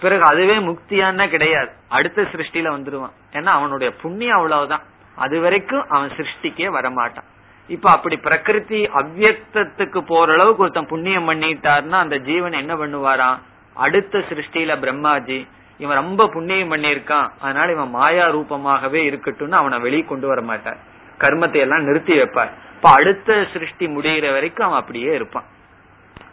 [0.00, 1.70] பிறகு அதுவே முக்தியான்னா கிடையாது.
[1.88, 3.16] அடுத்த சிருஷ்டில வந்துருவான்.
[3.32, 4.82] ஏன்னா அவனுடைய புண்ணியம் அவ்வளவுதான்.
[5.16, 7.26] அது வரைக்கும் அவன் சிருஷ்டிக்கே வரமாட்டான்.
[7.68, 13.38] இப்ப அப்படி பிரகிருதி அவ்வியக்தத்துக்கு போற அளவுக்கு ஒருத்தன் புண்ணியம் பண்ணிட்டாருன்னா அந்த ஜீவன் என்ன பண்ணுவாராம்?
[13.74, 15.46] அடுத்த சிருஷ்டியில பிரம்மாஜி
[15.78, 17.30] இவன் ரொம்ப புண்ணியம் பண்ணியிருக்கான்.
[17.40, 20.76] அதனால இவன் மாயா ரூபமாகவே இருக்கட்டும்னு அவனை வெளியே கொண்டு வர மாட்டார்.
[21.18, 22.50] கர்மத்தை எல்லாம் நிறுத்தி வைப்பார்.
[22.74, 25.44] இப்ப அடுத்த சிருஷ்டி முடிகிற வரைக்கும் அவன் அப்படியே இருப்பான்.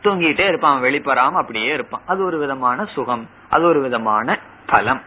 [0.04, 2.02] தூங்கிட்டே இருப்பான் அவன் வெளிப்படாம அப்படியே இருப்பான்.
[2.06, 3.30] அது ஒரு விதமான சுகம்.
[3.50, 5.02] அது ஒரு விதமான பலம்.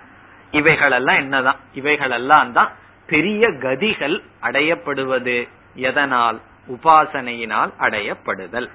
[0.50, 1.56] இவைகளெல்லாம் என்னதான்?
[1.72, 2.72] இவைகளெல்லாம் தான்
[3.06, 5.48] பெரிய கதிகள் அடையப்படுவது.
[5.74, 6.40] எதனால்?
[6.68, 8.68] உபாசனையினால் அடையப்படுதல்.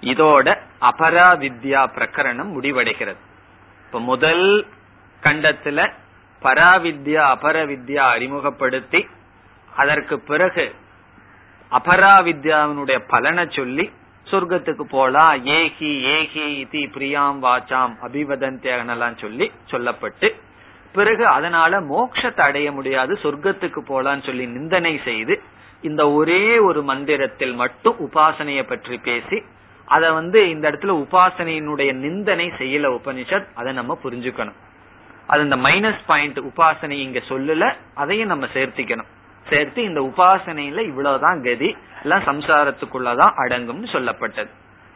[0.00, 3.16] இதோட அபராவித்யா பிரகரணம் முடிவடைகிறது.
[3.86, 4.66] இப்ப முதல்
[5.22, 5.92] கண்டத்துல
[6.42, 9.06] பராவித்யா அபரவித்யா அறிமுகப்படுத்தி
[9.74, 10.74] அதற்கு பிறகு
[11.70, 13.92] அபராவித்யாவினுடைய பலனை சொல்லி
[14.30, 20.34] சொர்க்கத்துக்கு போலாம் ஏகி ஏகி இதி பிரியாம் வாச்சாம் அபிவதந்தியெல்லாம் சொல்லி சொல்லப்பட்டு
[20.92, 25.42] பிறகு அதனால மோட்சத்தை அடைய முடியாது சொர்க்கத்துக்கு போலான்னு சொல்லி நிந்தனை செய்து
[25.80, 29.42] இந்த ஒரே ஒரு மந்திரத்தில் மட்டும் உபாசனைய பற்றி பேசி
[29.86, 34.58] அத வந்து இந்த இடத்துல உபாசனையினுடைய நிந்தனை செய்யல உபனிஷத் அதை நம்ம புரிஞ்சுக்கணும்.
[35.26, 39.10] அது இந்த மைனஸ் பாயிண்ட் உபாசனை இங்க சொல்லல அதையும் நம்ம சேர்த்திக்கணும்.
[39.48, 44.48] சேர்த்து இந்த உபாசனையில இவ்வளவுதான் கதி எல்லாம் சம்சாரத்துக்குள்ளதான் அடங்கும்னு சொல்லப்பட்டது.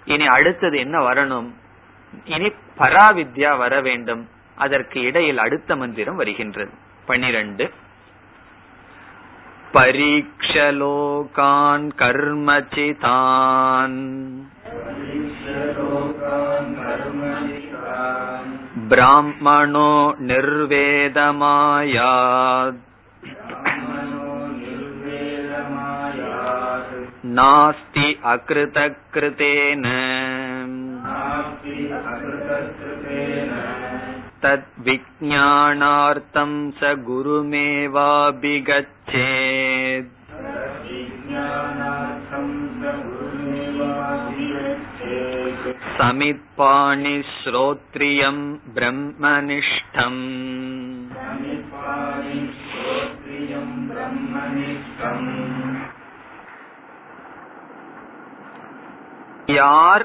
[0.04, 1.48] இனி அடுத்தது என்ன வரணும்?
[2.24, 4.28] இனி பராவித்யா வர வேண்டும்.
[4.57, 6.71] அதற்கு இடையில் அடுத்த மந்திரம் வருகின்றது
[7.05, 7.71] பனிரெண்டு
[9.73, 13.97] பரீட்சலோகான் கர்மச்சிதான்
[18.87, 22.79] பிராமணோ நிர்வேதமாயாத்
[27.31, 29.85] नास्ति अकृतकृतेन
[34.43, 37.91] तद्विज्ञानार्थं स गुरुमेवाभिगच्छेत्
[45.97, 48.43] समित्पाणिश्रोत्रियम्
[48.75, 50.21] ब्रह्मनिष्ठम्
[59.57, 60.03] யார்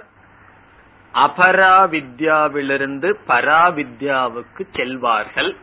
[1.14, 5.56] அபராவித்யாவிலிருந்து பராவித்யாவுக்கு செல்வார்கள்.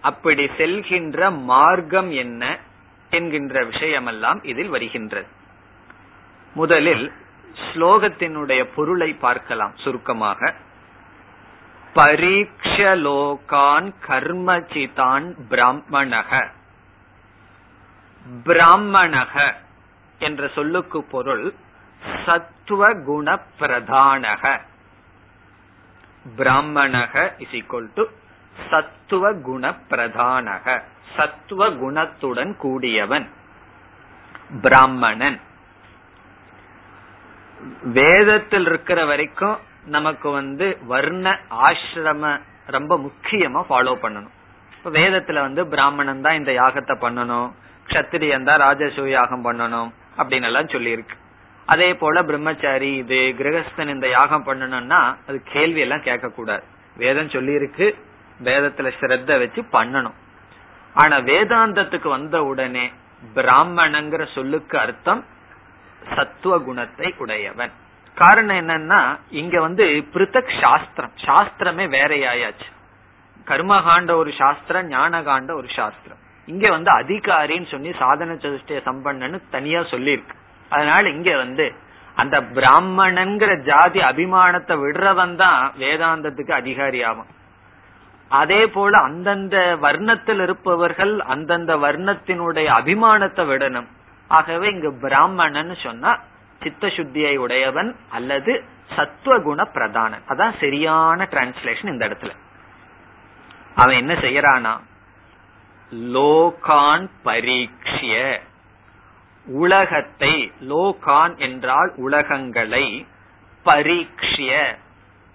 [0.00, 2.58] அப்படி செல்கின்ற மார்க்கம் என்ன
[3.10, 5.26] என்கின்ற விஷயமெல்லாம் இதில் வருகின்றது.
[6.54, 7.12] முதலில்
[7.54, 10.54] ஸ்லோகத்தினுடைய பொருளை பார்க்கலாம் சுருக்கமாக.
[11.94, 16.46] பரீட்சலோகான் கர்மசிதான் பிராமணக.
[18.44, 19.54] பிராமணக
[20.18, 21.54] என்ற சொல்லுக்கு பொருள்
[22.24, 24.60] சத்துவ குண பிரதானக
[26.38, 28.04] பிராமணக இஸ் ஈக்வல் டு
[28.70, 30.82] சத்துவ குண பிரதானக
[31.16, 33.26] சத்துவ குணத்துடன் கூடியவன்.
[34.60, 35.40] பிராமணன்.
[37.82, 44.34] வேதத்தில் இருக்கிற வரைக்கும் நமக்கு வந்து வர்ண ஆசிரம ரொம்ப முக்கியமா ஃபாலோ பண்ணணும்.
[44.76, 47.48] இப்ப வேதத்துல வந்து பிராமணன் தான் இந்த யாகத்தை பண்ணணும்.
[47.86, 51.16] கத்திரியன் தான் ராஜசூ யாகம் பண்ணணும் அப்படின்னு எல்லாம் சொல்லியிருக்கு.
[51.72, 56.64] அதே போல பிரம்மச்சாரி இது கிரகஸ்தன் இந்த யாகம் பண்ணணும்னா அது கேள்வி எல்லாம் கேட்க கூடாது
[56.96, 57.86] வேதம் சொல்லி இருக்கு
[58.42, 60.16] வேதத்துல சிரத்த வச்சு பண்ணணும்.
[60.94, 62.84] ஆனா வேதாந்தத்துக்கு வந்த உடனே
[63.36, 65.22] பிராமணங்கிற சொல்லுக்கு அர்த்தம்
[66.14, 67.72] சத்துவ குணத்தை உடையவன்.
[68.16, 69.00] காரணம் என்னன்னா
[69.30, 69.84] இங்க வந்து
[70.14, 72.68] பிருத்தக் சாஸ்திரம் சாஸ்திரமே வேறையாயாச்சு.
[73.46, 76.20] கர்மகாண்ட ஒரு சாஸ்திரம் ஞானகாண்ட ஒரு சாஸ்திரம்.
[76.48, 80.36] இங்க வந்து அதிகாரின்னு சொல்லி சாதன சதுஷ்டய சம்பன்னு தனியா சொல்லியிருக்கு.
[80.74, 81.66] அதனால இங்க வந்து
[82.16, 87.30] அந்த பிராமணன்கிற ஜாதி அபிமானத்தை விடுறவன் தான் வேதாந்தத்துக்கு அதிகாரி ஆகும்
[88.30, 93.88] அதே போல அந்தந்த வர்ணத்தில் இருப்பவர்கள் அந்தந்த வர்ணத்தினுடைய அபிமானத்தை விடணும்.
[94.30, 96.12] ஆகவே இங்கு பிராமணன் சொன்னா
[96.62, 98.52] சித்த சுத்தியை உடையவன் அல்லது
[98.96, 100.24] சத்துவகுண பிரதானன்.
[100.28, 102.32] அதான் சரியான டிரான்ஸ்லேஷன் இந்த இடத்துல.
[103.74, 104.74] அவன் என்ன செய்யறானா?
[106.14, 108.14] லோகான் பரீட்சிய
[109.46, 113.06] உலகத்தை லோகான் என்றால் உலகங்களை
[113.64, 114.76] பரீட்சிய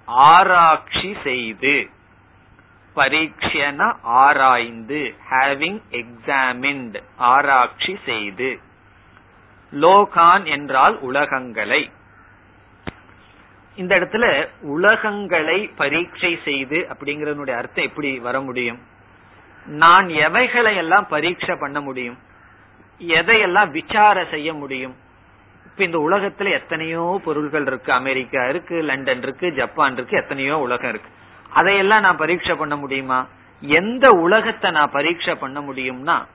[0.05, 1.89] ஆராய்ச்சி செய்து.
[2.95, 8.59] பரீட்சன ஆராய்ந்து ஹேவிங் எக்ஸாமின்ட் ஆராய்ச்சி செய்து.
[9.71, 11.91] லோகான் என்றால் உலகங்களை.
[13.75, 18.79] இந்த இடத்துல உலகங்களை பரீட்சை செய்து அப்படிங்கறதனுடைய அர்த்தம் எப்படி வர முடியும்?
[19.65, 22.27] நான் எவைகளை எல்லாம் பரீட்சை பண்ண முடியும்?
[22.99, 24.95] எதையெல்லாம் விசார செய்ய முடியும்?
[25.65, 27.93] இப்ப இந்த உலகத்துல எத்தனையோ பொருள்கள் இருக்கு.
[27.93, 31.09] அமெரிக்கா இருக்கு லண்டன் இருக்கு ஜப்பான் இருக்கு எத்தனையோ உலகம் இருக்கு.
[31.49, 33.27] அதையெல்லாம் நான் பரீட்சை பண்ண முடியுமா?
[33.61, 36.25] எந்த உலகத்தை நான் பரீட்சை பண்ண முடியும்னா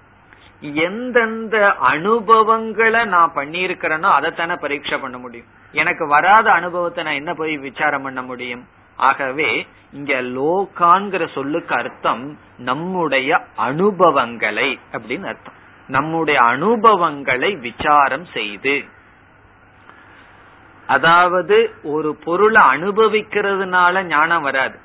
[0.60, 5.46] எந்தெந்த அனுபவங்களை நான் பண்ணியிருக்கிறேனோ அதைத்தானே பரீட்சை பண்ண முடியும்.
[5.72, 8.66] எனக்கு வராத அனுபவத்தை நான் என்ன போய் விசாரம் பண்ண முடியும்?
[8.96, 15.62] ஆகவே இங்க லோகான்கிற சொல்லுக்கு அர்த்தம் நம்முடைய அனுபவங்களை அப்படின்னு அர்த்தம்.
[15.86, 18.84] நம்முடைய அனுபவங்களை விசாரம் செய்து.
[20.86, 24.78] அதாவது ஒரு பொருளை அனுபவிக்கிறதுனால ஞானம் வராது.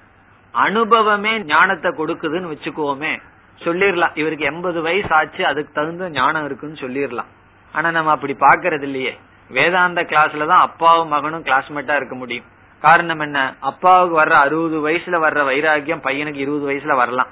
[0.52, 3.22] அனுபவமே ஞானத்தை கொடுக்குதுன்னு வச்சுக்கோமே.
[3.60, 7.26] சொல்லிடலாம் இவருக்கு எண்பது வயசு ஆச்சு அதுக்கு தகுந்த ஞானம் இருக்குன்னு சொல்லிடலாம்
[7.72, 9.18] ஆனா நம்ம அப்படி பாக்குறது இல்லையே
[9.50, 12.46] வேதாந்த கிளாஸ்ல தான் அப்பாவும் மகனும் கிளாஸ்மேட்டா இருக்க முடியும்.
[12.80, 13.54] காரணம் என்ன?
[13.60, 17.28] அப்பாவுக்கு வர்ற அறுபது வயசுல வர்ற வைராகியம் பையனுக்கு இருபது வயசுல வரலாம்.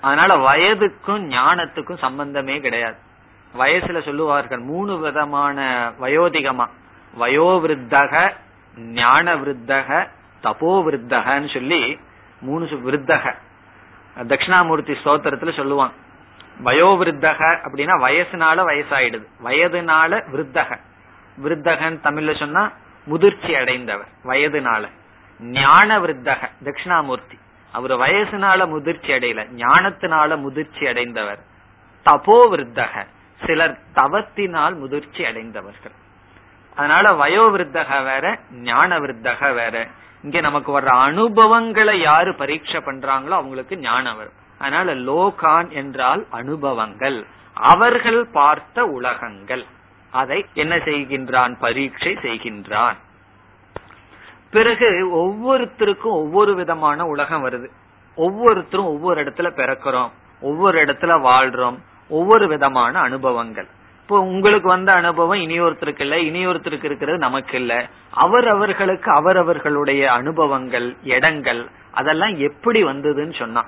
[0.00, 2.96] அதனால வயதுக்கும் ஞானத்துக்கும் சம்பந்தமே கிடையாது.
[3.58, 6.66] வயசுல சொல்லுவார்கள் மூணு விதமான வயோதிகமா.
[7.20, 8.32] வயோவிருத்தக
[8.76, 10.08] ஞான விருத்தக
[10.42, 12.00] தபோ விருத்தகன்னு சொல்லி
[12.40, 13.34] மூணு விருத்தக.
[14.16, 15.90] தட்சிணாமூர்த்தி ஸ்தோத்திரத்துல சொல்லுவான்
[16.64, 19.26] வயோவிருத்தக அப்படின்னா வயசுனால வயசாயிடுது.
[19.44, 20.78] வயதுனால விருத்தக.
[21.44, 22.72] விருத்தகன் தமிழ்ல சொன்னா
[23.04, 24.88] முதிர்ச்சி அடைந்தவர் வயதுனால.
[25.40, 27.38] ஞான விருத்தக தட்சிணாமூர்த்தி.
[27.72, 31.38] அவர் வயசுனால முதிர்ச்சி அடையல ஞானத்தினால முதிர்ச்சி அடைந்தவர்.
[32.10, 33.06] தபோ விருத்தக
[33.46, 35.92] சிலர் தவத்தினால் முதிர்ச்சி அடைந்தவர்கள்.
[36.74, 39.88] அதனால வயோ விருத்தக வேற ஞான விருத்தக வேற.
[40.22, 44.32] இங்க நமக்கு வர்ற அனுபவங்களை யாரு பரீட்சை பண்றாங்களோ அவங்களுக்கு ஞானம் வரும்.
[44.58, 47.26] அதனால லோகான் என்றால் அனுபவங்கள்.
[47.52, 49.66] அவர்கள் பார்த்த உலகங்கள்.
[50.10, 51.56] அதை என்ன செய்கின்றான்?
[51.58, 52.96] பரீட்சை செய்கின்றான்.
[54.50, 54.88] பிறகு
[55.18, 57.68] ஒவ்வொருத்தருக்கும் ஒவ்வொரு விதமான உலகம் வருது.
[58.16, 61.78] ஒவ்வொருத்தரும் ஒவ்வொரு இடத்துல பிறக்கிறோம் ஒவ்வொரு இடத்துல வாழ்றோம்
[62.08, 63.68] ஒவ்வொரு விதமான அனுபவங்கள்.
[64.02, 67.86] இப்போ உங்களுக்கு வந்த அனுபவம் இனியொருத்தருக்கு இல்லை இனியொருத்தருக்கு இருக்கிறது நமக்கு இல்லை.
[68.10, 73.64] அவர் அவர்களுக்கு அவரவர்களுடைய அனுபவங்கள் இடங்கள் அதெல்லாம் எப்படி வந்ததுன்னு சொன்னா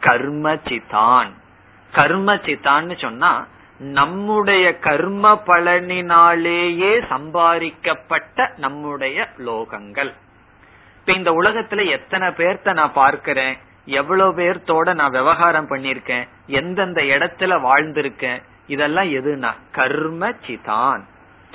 [0.00, 1.30] கர்ம சிதான்
[1.92, 3.46] கர்ம சித்தான்னு சொன்னா
[3.78, 10.14] நம்முடைய கர்ம பலனினாலேயே சம்பாதிக்கப்பட்ட நம்முடைய லோகங்கள்.
[10.98, 18.42] இப்ப இந்த உலகத்துல எத்தனை பேர்த்த நான் பார்க்கிறேன் எவ்வளவு பேர்த்தோட நான் விவகாரம் பண்ணிருக்கேன் எந்தெந்த இடத்துல வாழ்ந்திருக்கேன்
[18.66, 21.00] இதெல்லாம் எதுனா கர்ம சிதான்.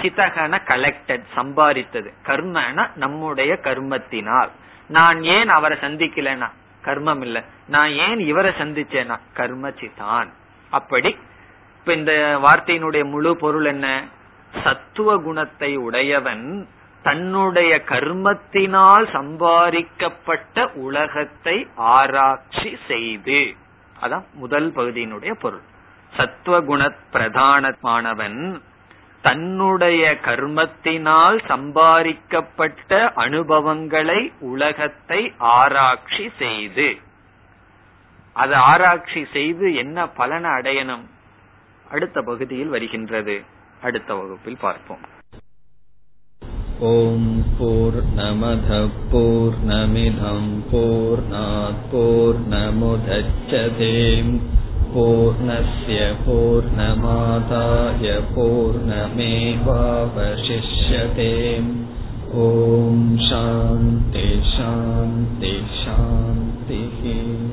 [0.02, 2.14] சிதகன கலெக்டட் சம்பாதித்தது.
[2.26, 4.50] கர்மனா நம்முடைய கர்மத்தினால்.
[4.88, 6.50] நான் ஏன் அவரை சந்திக்கலனா
[6.84, 7.44] கர்மம் இல்ல.
[7.68, 10.28] நான் ஏன் இவரை சந்திச்சேனா கர்ம சிதான்.
[10.70, 11.18] அப்படி
[11.84, 14.04] இப்ப இந்த வார்த்தையினுடைய முழு பொருள் என்ன?
[14.64, 16.68] சத்துவ குணத்தை உடையவன்
[17.02, 23.56] தன்னுடைய கர்மத்தினால் சம்பாதிக்கப்பட்ட உலகத்தை ஆராய்ச்சி செய்து.
[24.02, 25.62] அதான் முதல் பகுதியினுடைய பொருள்.
[26.18, 28.62] சத்துவகுண பிரதானமானவன்
[29.22, 36.98] தன்னுடைய கர்மத்தினால் சம்பாதிக்கப்பட்ட அனுபவங்களை உலகத்தை ஆராய்ச்சி செய்து.
[38.34, 41.06] அதை ஆராய்ச்சி செய்து என்ன பலனை அடையணும்?
[41.93, 43.37] அடுத்த பகுதியில் வருகின்றது
[43.83, 45.05] அடுத்த வகுப்பில் பார்ப்போம்
[46.89, 48.71] ஓம் போர் நமத
[49.13, 51.25] போர் நமிதம் போர்
[51.91, 54.33] போர் நமுதச்சதேம்
[54.91, 59.27] पूर्णस्य पूर्णमादाय पूर्णमेवावशिष्यते
[62.39, 67.52] ॐ शान्ति शान्ति शान्तिः